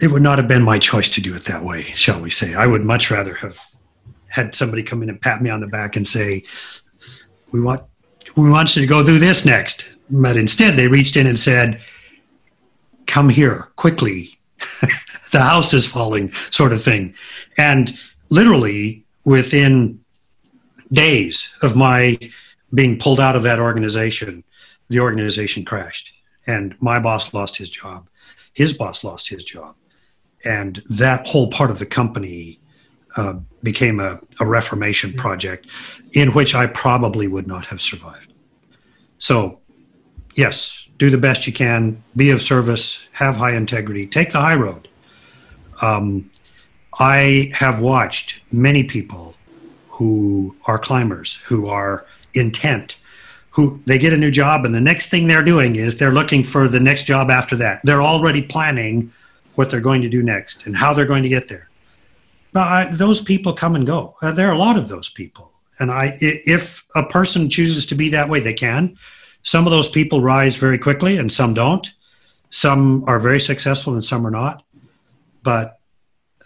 [0.00, 2.54] it would not have been my choice to do it that way, shall we say.
[2.54, 3.60] I would much rather have
[4.28, 6.42] had somebody come in and pat me on the back and say,
[7.52, 7.84] we want
[8.36, 9.94] we want you to go through this next.
[10.10, 11.80] But instead, they reached in and said,
[13.06, 14.36] "Come here quickly.
[15.32, 17.14] the house is falling," sort of thing.
[17.56, 17.96] And
[18.30, 20.00] literally within
[20.92, 22.18] days of my
[22.74, 24.42] being pulled out of that organization,
[24.88, 26.12] the organization crashed,
[26.48, 28.08] and my boss lost his job.
[28.52, 29.76] His boss lost his job.
[30.44, 32.58] And that whole part of the company
[33.16, 35.20] uh, became a, a reformation mm-hmm.
[35.20, 35.66] project
[36.12, 38.32] in which I probably would not have survived.
[39.18, 39.60] So,
[40.34, 44.54] yes, do the best you can, be of service, have high integrity, take the high
[44.54, 44.88] road.
[45.82, 46.30] Um,
[46.98, 49.34] I have watched many people
[49.88, 52.98] who are climbers, who are intent,
[53.50, 56.42] who they get a new job, and the next thing they're doing is they're looking
[56.42, 57.80] for the next job after that.
[57.84, 59.12] They're already planning
[59.54, 61.68] what they're going to do next and how they're going to get there.
[62.54, 64.16] Now, those people come and go.
[64.22, 65.50] Uh, there are a lot of those people,
[65.80, 68.96] and I, if a person chooses to be that way, they can.
[69.42, 71.92] Some of those people rise very quickly, and some don't.
[72.50, 74.62] Some are very successful, and some are not.
[75.42, 75.80] But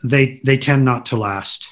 [0.03, 1.69] they they tend not to last.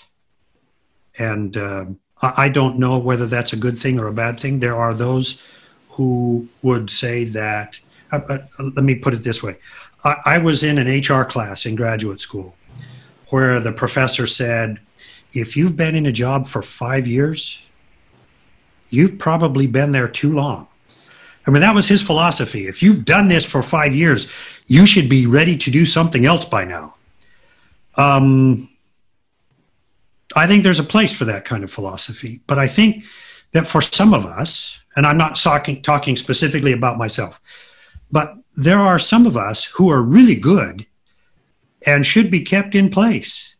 [1.18, 1.86] And uh,
[2.20, 4.60] I, I don't know whether that's a good thing or a bad thing.
[4.60, 5.42] There are those
[5.90, 7.80] who would say that.
[8.12, 9.56] Uh, uh let me put it this way:
[10.04, 12.54] I, I was in an HR class in graduate school
[13.30, 14.78] where the professor said,
[15.32, 17.60] "If you've been in a job for five years,
[18.90, 20.68] you've probably been there too long."
[21.46, 22.66] I mean, that was his philosophy.
[22.66, 24.30] If you've done this for five years,
[24.66, 26.94] you should be ready to do something else by now.
[27.96, 28.68] Um,
[30.34, 33.04] I think there's a place for that kind of philosophy, but I think
[33.52, 37.40] that for some of us, and I'm not talking, talking specifically about myself,
[38.10, 40.86] but there are some of us who are really good
[41.84, 43.54] and should be kept in place.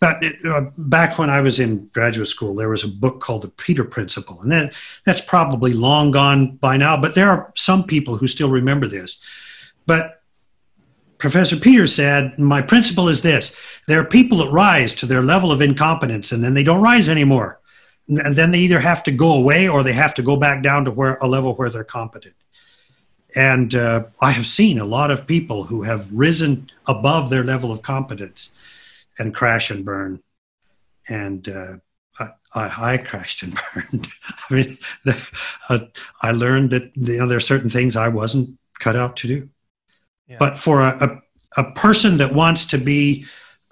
[0.00, 3.48] But uh, back when I was in graduate school, there was a book called The
[3.48, 4.72] Peter Principle, and that,
[5.04, 6.96] that's probably long gone by now.
[6.96, 9.18] But there are some people who still remember this.
[9.86, 10.22] But
[11.18, 13.56] Professor Peter said, My principle is this
[13.86, 17.08] there are people that rise to their level of incompetence and then they don't rise
[17.08, 17.60] anymore.
[18.08, 20.84] And then they either have to go away or they have to go back down
[20.84, 22.34] to where a level where they're competent.
[23.34, 27.72] And uh, I have seen a lot of people who have risen above their level
[27.72, 28.50] of competence
[29.18, 30.22] and crash and burn.
[31.08, 31.76] And uh,
[32.54, 34.08] I, I, crashed and burned.
[34.50, 35.16] I mean, the,
[35.68, 35.78] uh,
[36.20, 39.48] I learned that you know there are certain things I wasn't cut out to do.
[40.38, 41.22] But for a,
[41.56, 43.26] a, a, person that wants to be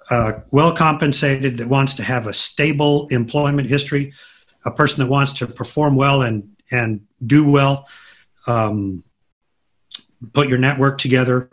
[0.09, 4.13] uh, well compensated, that wants to have a stable employment history,
[4.65, 7.87] a person that wants to perform well and, and do well,
[8.47, 9.03] um,
[10.33, 11.49] put your network together,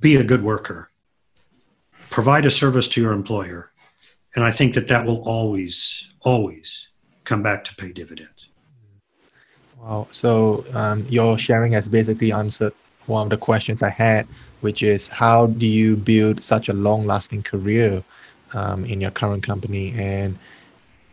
[0.00, 0.90] be a good worker,
[2.10, 3.70] provide a service to your employer.
[4.34, 6.88] And I think that that will always, always
[7.24, 8.48] come back to pay dividends.
[9.80, 10.08] Wow.
[10.10, 12.72] So um, your sharing has basically answered
[13.06, 14.26] one of the questions I had,
[14.60, 18.02] which is how do you build such a long lasting career
[18.54, 19.94] um, in your current company?
[19.96, 20.38] And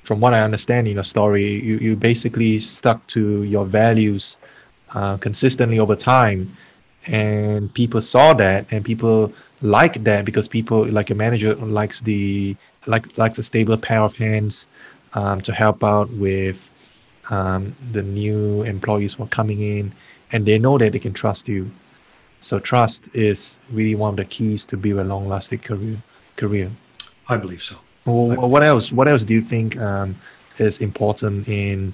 [0.04, 4.38] from what I understand in your story, you, you basically stuck to your values
[4.94, 6.56] uh, consistently over time.
[7.08, 12.56] And people saw that and people like that because people like a manager likes the
[12.86, 14.68] like likes a stable pair of hands
[15.14, 16.70] um, to help out with
[17.30, 19.94] um, the new employees who are coming in
[20.32, 21.70] and they know that they can trust you
[22.42, 26.02] so trust is really one of the keys to build a long-lasting career.
[26.36, 26.72] Career.
[27.30, 27.76] I believe so.
[28.06, 28.92] Well, what else?
[28.92, 30.16] What else do you think um,
[30.58, 31.94] is important in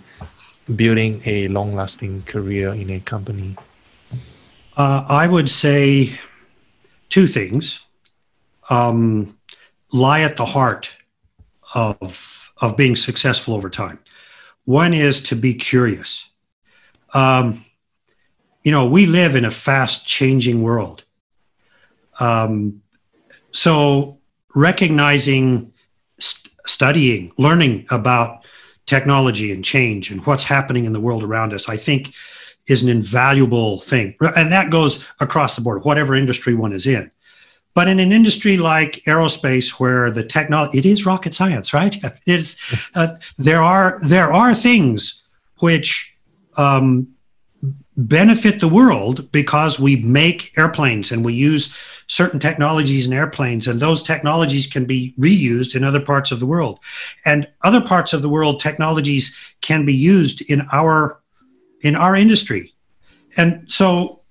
[0.76, 3.58] building a long-lasting career in a company?
[4.78, 6.20] Uh, I would say
[7.10, 7.80] two things
[8.70, 9.36] um,
[9.92, 10.94] lie at the heart
[11.74, 14.00] of of being successful over time.
[14.66, 16.30] One is to be curious.
[17.14, 17.66] Um,
[18.64, 21.04] you know, we live in a fast changing world.
[22.20, 22.82] Um,
[23.52, 24.20] so
[24.56, 25.72] recognizing,
[26.20, 28.46] st- studying, learning about
[28.88, 32.14] technology and change and what's happening in the world around us, I think
[32.68, 34.16] is an invaluable thing.
[34.36, 37.10] And that goes across the board, whatever industry one is in.
[37.74, 41.96] But in an industry like aerospace, where the technology, it is rocket science, right?
[42.04, 42.58] It is,
[42.96, 45.22] uh, there are there are things
[45.60, 46.12] which
[46.56, 47.08] um,
[47.98, 51.76] benefit the world because we make airplanes and we use
[52.08, 56.46] certain technologies in airplanes and those technologies can be reused in other parts of the
[56.46, 56.80] world
[57.26, 61.20] and other parts of the world technologies can be used in our
[61.82, 62.74] in our industry
[63.36, 64.22] and so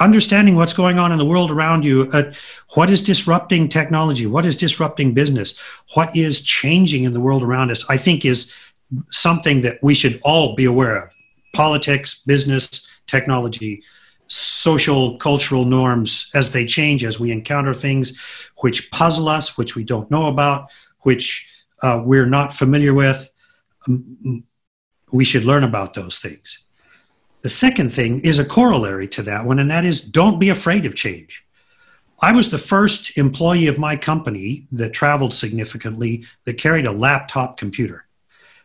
[0.00, 2.32] understanding what's going on in the world around you uh,
[2.74, 5.58] what is disrupting technology what is disrupting business
[5.94, 8.52] what is changing in the world around us i think is
[9.10, 11.10] something that we should all be aware of
[11.54, 13.82] politics business technology,
[14.28, 18.16] social, cultural norms as they change, as we encounter things
[18.58, 20.70] which puzzle us, which we don't know about,
[21.00, 21.48] which
[21.82, 23.30] uh, we're not familiar with.
[25.10, 26.62] We should learn about those things.
[27.42, 30.86] The second thing is a corollary to that one, and that is don't be afraid
[30.86, 31.44] of change.
[32.20, 37.56] I was the first employee of my company that traveled significantly that carried a laptop
[37.56, 38.06] computer.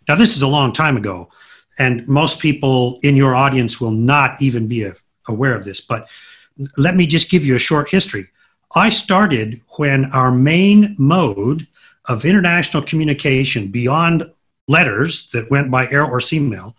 [0.08, 1.30] Now, this is a long time ago,
[1.78, 4.90] and most people in your audience will not even be
[5.28, 6.08] aware of this, but
[6.78, 8.28] let me just give you a short history.
[8.76, 11.68] I started when our main mode
[12.06, 14.30] of international communication beyond
[14.68, 16.76] letters that went by air or sea mail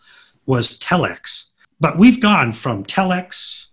[0.47, 1.45] was telex.
[1.85, 3.67] But we've gone from telex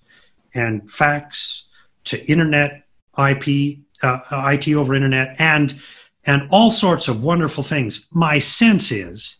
[0.54, 1.64] and fax
[2.04, 2.84] to internet,
[3.18, 4.20] IP, uh,
[4.52, 5.82] IT over internet, and
[6.26, 8.08] and all sorts of wonderful things.
[8.12, 9.38] My sense is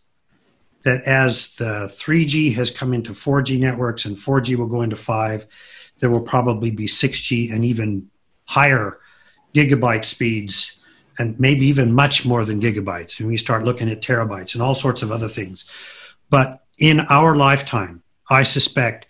[0.84, 5.46] that as the 3G has come into 4G networks and 4G will go into 5,
[6.00, 8.10] there will probably be 6G and even
[8.46, 9.02] higher
[9.54, 10.80] gigabyte speeds
[11.20, 13.20] and maybe even much more than gigabytes.
[13.20, 15.66] And we start looking at terabytes and all sorts of other things.
[16.30, 18.02] But in our lifetime,
[18.32, 19.08] I suspect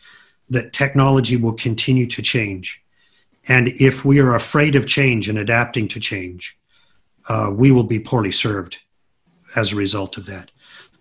[0.49, 2.81] that technology will continue to change.
[3.47, 6.57] And if we are afraid of change and adapting to change,
[7.29, 8.79] uh, we will be poorly served
[9.55, 10.51] as a result of that.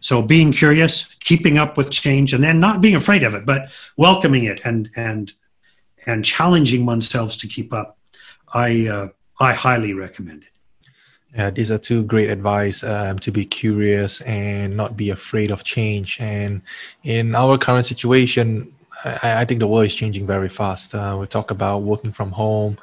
[0.01, 3.71] So being curious, keeping up with change, and then not being afraid of it, but
[3.97, 5.33] welcoming it and and
[6.07, 7.99] and challenging oneself to keep up,
[8.55, 9.09] I uh,
[9.39, 10.55] I highly recommend it.
[11.35, 15.63] Yeah, these are two great advice um, to be curious and not be afraid of
[15.63, 16.19] change.
[16.21, 16.63] And
[17.05, 18.75] in our current situation,
[19.05, 20.95] I, I think the world is changing very fast.
[20.95, 22.79] Uh, we talk about working from home.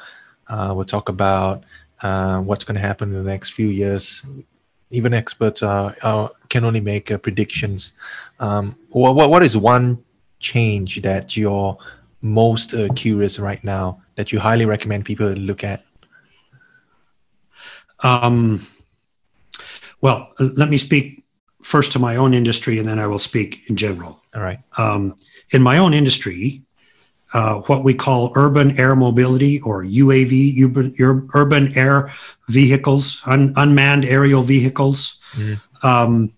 [0.48, 1.64] Uh, we'll talk about
[2.02, 4.24] uh, what's going to happen in the next few years
[4.90, 7.94] even experts can only make uh, predictions.
[8.40, 10.04] Um, what, what is one
[10.40, 11.78] change that you're
[12.22, 15.84] most uh, curious right now that you highly recommend people look at?
[18.02, 18.68] Um,
[20.02, 21.24] well, let me speak
[21.64, 24.22] first to my own industry and then I will speak in general.
[24.36, 24.60] All right.
[24.78, 25.16] Um,
[25.52, 26.62] in my own industry,
[27.34, 30.96] uh, what we call urban air mobility or UAV, urban,
[31.34, 32.14] urban air
[32.48, 35.18] vehicles, un, unmanned aerial vehicles.
[35.34, 35.60] Mm.
[35.84, 36.34] Um,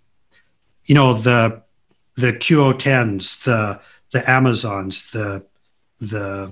[0.89, 1.61] you know the
[2.15, 3.79] the Qoo10s, the
[4.11, 5.45] the Amazons, the
[6.01, 6.51] the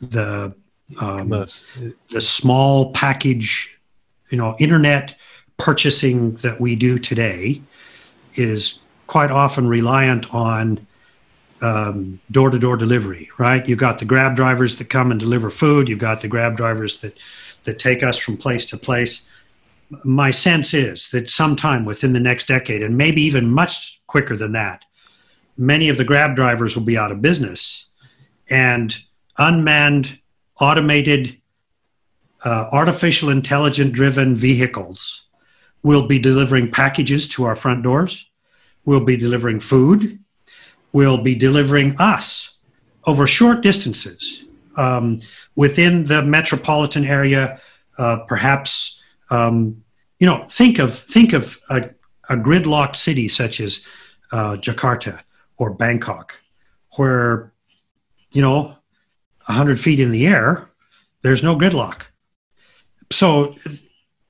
[0.00, 0.54] the
[1.00, 3.76] um, the small package,
[4.32, 5.14] you know, internet
[5.58, 7.62] purchasing that we do today
[8.34, 10.84] is quite often reliant on
[12.32, 13.68] door to door delivery, right?
[13.68, 15.88] You've got the grab drivers that come and deliver food.
[15.88, 17.16] You've got the grab drivers that
[17.64, 19.22] that take us from place to place.
[20.02, 24.52] My sense is that sometime within the next decade, and maybe even much quicker than
[24.52, 24.82] that,
[25.56, 27.86] many of the grab drivers will be out of business,
[28.50, 28.98] and
[29.38, 30.18] unmanned,
[30.58, 31.40] automated,
[32.44, 35.22] uh, artificial intelligent driven vehicles
[35.82, 38.28] will be delivering packages to our front doors.
[38.84, 40.18] We'll be delivering food.
[40.92, 42.54] We'll be delivering us
[43.06, 44.44] over short distances
[44.76, 45.20] um,
[45.56, 47.60] within the metropolitan area,
[47.98, 49.82] uh, perhaps um,
[50.18, 51.90] you know think of think of a,
[52.28, 53.86] a gridlocked city such as
[54.32, 55.20] uh, Jakarta
[55.58, 56.34] or Bangkok,
[56.96, 57.52] where
[58.32, 58.76] you know
[59.40, 60.68] hundred feet in the air,
[61.22, 62.02] there's no gridlock.
[63.12, 63.54] So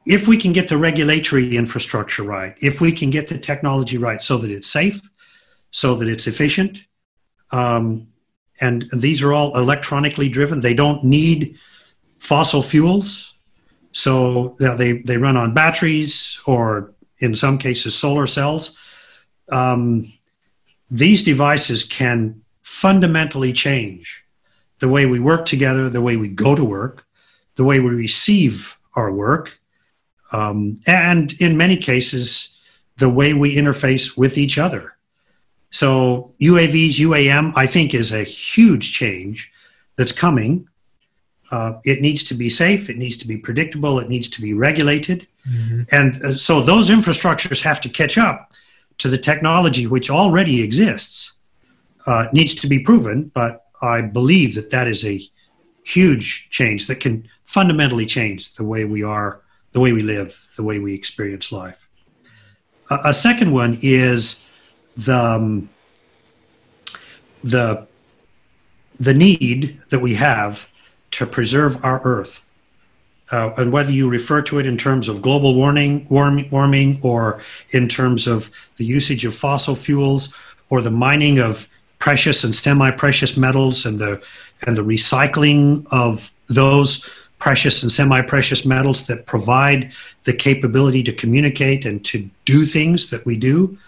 [0.07, 4.23] if we can get the regulatory infrastructure right, if we can get the technology right
[4.23, 5.01] so that it's safe,
[5.71, 6.85] so that it's efficient,
[7.51, 8.09] um,
[8.61, 10.61] and these are all electronically driven.
[10.61, 11.59] They don't need
[12.19, 13.35] fossil fuels,
[13.93, 18.77] so they they run on batteries or in some cases solar cells.
[19.51, 20.13] Um,
[20.91, 24.25] these devices can fundamentally change
[24.79, 27.05] the way we work together, the way we go to work,
[27.57, 29.59] the way we receive our work,
[30.33, 32.57] um, and in many cases,
[32.99, 34.95] the way we interface with each other.
[35.71, 39.51] So UAVs, UAM, I think is a huge change
[39.97, 40.69] that's coming.
[41.51, 42.89] Uh, it needs to be safe.
[42.89, 43.99] It needs to be predictable.
[43.99, 45.27] It needs to be regulated.
[45.49, 45.83] Mm-hmm.
[45.91, 48.53] And uh, so those infrastructures have to catch up
[48.99, 51.33] to the technology which already exists.
[52.07, 55.21] Uh, needs to be proven, but I believe that that is a
[55.85, 59.41] huge change that can fundamentally change the way we are,
[59.73, 61.79] the way we live, the way we experience life.
[62.91, 64.47] a second one is
[64.97, 65.69] the um,
[67.45, 67.87] the
[69.01, 70.69] the need that we have
[71.13, 72.45] to preserve our Earth,
[73.31, 77.43] uh, and whether you refer to it in terms of global warming, warm, warming, or
[77.71, 80.33] in terms of the usage of fossil fuels,
[80.71, 81.69] or the mining of
[82.03, 84.21] precious and semi-precious metals, and the
[84.67, 89.93] and the recycling of those precious and semi-precious metals that provide
[90.25, 93.79] the capability to communicate and to do things that we do.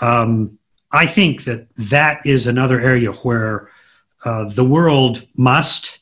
[0.00, 0.58] Um,
[0.92, 3.68] I think that that is another area where
[4.24, 5.98] uh, the world must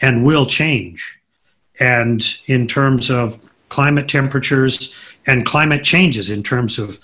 [0.00, 1.18] and will change.
[1.80, 3.38] And in terms of
[3.70, 4.94] climate temperatures
[5.26, 7.00] and climate changes, in terms of,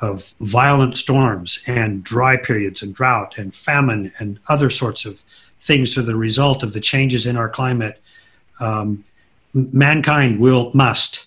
[0.00, 5.22] of violent storms and dry periods and drought and famine and other sorts of
[5.60, 8.00] things are the result of the changes in our climate,
[8.60, 9.04] um,
[9.52, 11.26] mankind will, must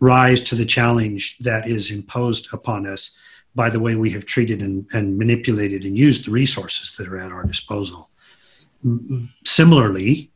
[0.00, 3.12] rise to the challenge that is imposed upon us
[3.54, 7.18] by the way we have treated and, and manipulated and used the resources that are
[7.18, 8.08] at our disposal.
[9.44, 10.30] Similarly,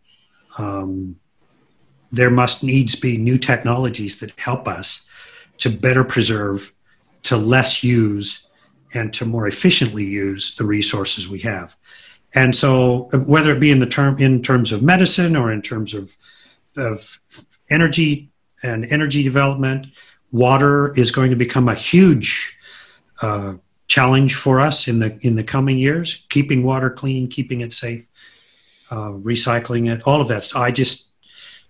[0.59, 1.17] um,
[2.13, 5.05] there must needs be new technologies that help us
[5.59, 6.73] to better preserve,
[7.25, 8.47] to less use,
[8.95, 11.77] and to more efficiently use the resources we have.
[12.35, 15.95] And so, whether it be in the term in terms of medicine or in terms
[15.95, 16.17] of,
[16.77, 17.21] of
[17.71, 18.31] energy
[18.63, 19.87] and energy development,
[20.33, 22.57] water is going to become a huge
[23.23, 23.55] uh,
[23.87, 26.25] challenge for us in the in the coming years.
[26.29, 28.05] Keeping water clean, keeping it safe,
[28.91, 30.51] uh, recycling it, all of that.
[30.57, 31.13] I just,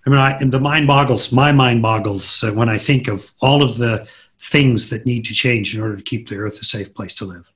[0.06, 1.30] I mean, I, the mind boggles.
[1.32, 4.08] My mind boggles uh, when I think of all of the
[4.50, 7.24] things that need to change in order to keep the Earth a safe place to
[7.24, 7.50] live.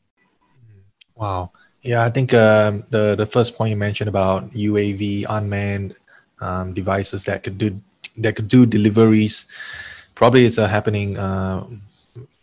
[1.14, 1.52] Wow.
[1.82, 5.94] Yeah, I think um, the the first point you mentioned about UAV unmanned
[6.40, 7.80] um, devices that could do
[8.18, 9.46] that could do deliveries
[10.18, 11.16] probably it's uh, happening.
[11.16, 11.64] Uh,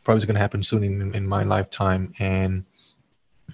[0.05, 2.63] probably is going to happen soon in, in my lifetime, and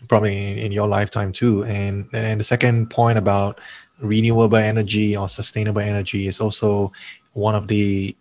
[0.07, 1.65] probably in, in your lifetime too.
[1.65, 3.59] And and the second point about
[3.99, 6.91] renewable energy or sustainable energy is also
[7.33, 8.15] one of the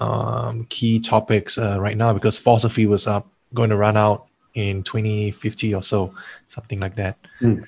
[0.00, 3.24] um, key topics uh, right now because fossil fuels are
[3.54, 6.14] going to run out in 2050 or so,
[6.48, 7.16] something like that.
[7.40, 7.66] Mm.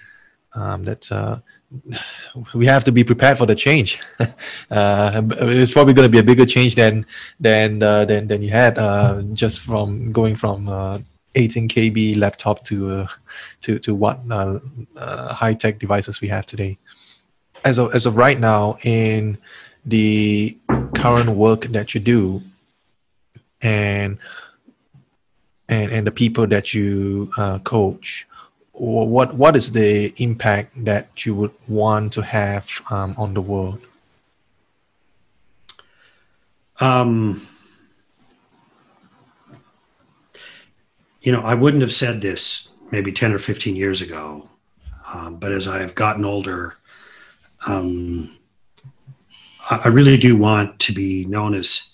[0.55, 1.41] Um, that's uh,
[2.55, 4.01] we have to be prepared for the change.
[4.71, 7.07] uh, it's probably going to be a bigger change than
[7.39, 10.99] than uh, than than you had uh, just from going from uh,
[11.35, 13.07] 18 kb laptop to uh,
[13.61, 14.59] to to what uh,
[14.97, 16.79] uh, high tech devices we have today.
[17.65, 19.39] As of as of right now, in
[19.89, 20.57] the
[20.95, 22.43] current work that you do,
[23.63, 24.19] and
[25.69, 28.27] and and the people that you uh, coach,
[28.73, 33.81] what what is the impact that you would want to have um, on the world?
[36.81, 37.49] Um,
[41.23, 44.49] you know, I wouldn't have said this maybe 10 or 15 years ago,
[45.13, 46.77] um, but as I have gotten older,
[47.67, 48.38] um,
[49.71, 51.91] I, really do want to be known as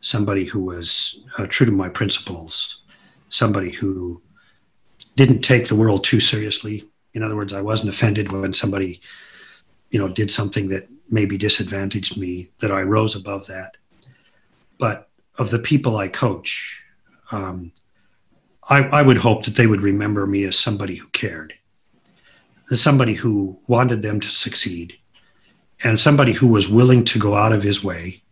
[0.00, 2.82] somebody who was uh, true to my principles,
[3.28, 4.20] somebody who
[5.14, 6.84] didn't take the world too seriously.
[7.14, 9.00] In other words, I wasn't offended when somebody,
[9.90, 13.76] you know, did something that maybe disadvantaged me, that I rose above that.
[14.78, 15.08] But
[15.38, 16.82] of the people I coach,
[17.30, 17.72] um,
[18.68, 21.54] I, I would hope that they would remember me as somebody who cared,
[22.70, 24.98] as somebody who wanted them to succeed,
[25.84, 28.22] and somebody who was willing to go out of his way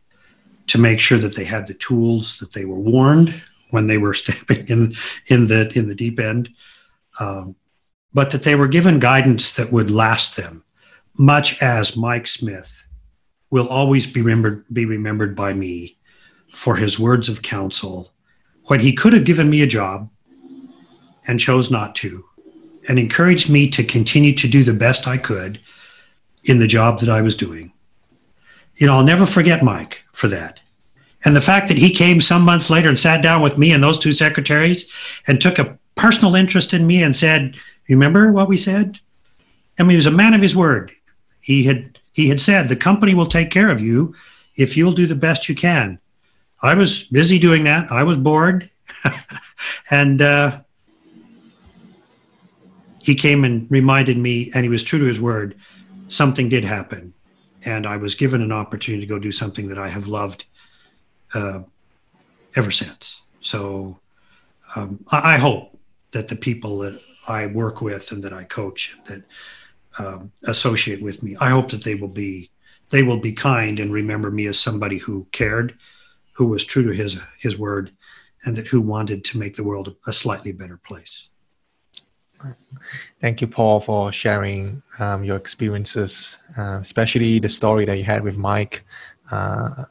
[0.68, 3.34] to make sure that they had the tools, that they were warned
[3.70, 4.94] when they were stepping in
[5.26, 6.48] in the in the deep end,
[7.18, 7.55] um,
[8.14, 10.64] but that they were given guidance that would last them,
[11.18, 12.84] much as Mike Smith
[13.51, 15.96] will always be remembered be remembered by me
[16.53, 18.12] for his words of counsel
[18.64, 20.09] when he could have given me a job
[21.26, 22.24] and chose not to,
[22.88, 25.61] and encouraged me to continue to do the best I could
[26.45, 27.72] in the job that I was doing.
[28.76, 30.61] You know, I'll never forget Mike for that.
[31.24, 33.82] And the fact that he came some months later and sat down with me and
[33.82, 34.88] those two secretaries
[35.26, 37.55] and took a personal interest in me and said,
[37.86, 38.99] "You Remember what we said?
[39.78, 40.93] I mean, he was a man of his word.
[41.41, 44.14] He had he had said the company will take care of you
[44.57, 45.99] if you'll do the best you can.
[46.62, 47.91] I was busy doing that.
[47.91, 48.70] I was bored.
[49.91, 50.61] and uh,
[53.03, 55.55] he came and reminded me, and he was true to his word.
[56.11, 57.14] Something did happen,
[57.64, 60.44] and I was given an opportunity to go do something that I have loved
[61.34, 61.61] uh,
[62.56, 63.22] ever since.
[63.42, 63.96] So
[64.74, 65.78] um, I, I, hope
[66.11, 71.00] that the people that I work with and that I coach and that um, associate
[71.00, 72.50] with me, I hope that they will be
[72.88, 75.78] they will be kind and remember me as somebody who cared,
[76.32, 77.92] who was true to his his word,
[78.44, 81.30] and that who wanted to make the world a slightly better place.
[83.20, 88.22] Thank you, Paul, for sharing um, your experiences, uh, especially the story that you had
[88.22, 88.82] with Mike.
[89.30, 89.84] Uh,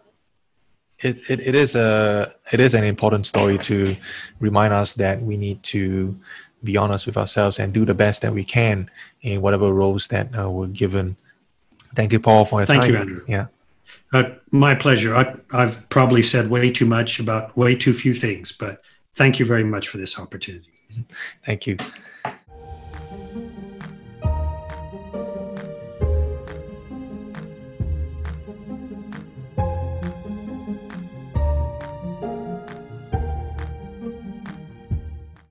[1.00, 3.95] it, it, it is a it is an important story to
[4.39, 6.18] remind us that we need to
[6.64, 8.89] be honest with ourselves and do the best that we can
[9.22, 11.16] in whatever roles that uh, we're given.
[11.95, 12.91] Thank you, Paul, for your Thank time.
[12.91, 13.26] you, Andrew.
[13.28, 13.45] Yeah.
[14.12, 15.16] Uh, my pleasure.
[15.16, 18.82] I, I've probably said way too much about way too few things, but
[19.16, 20.68] thank you very much for this opportunity.
[21.45, 21.78] Thank you.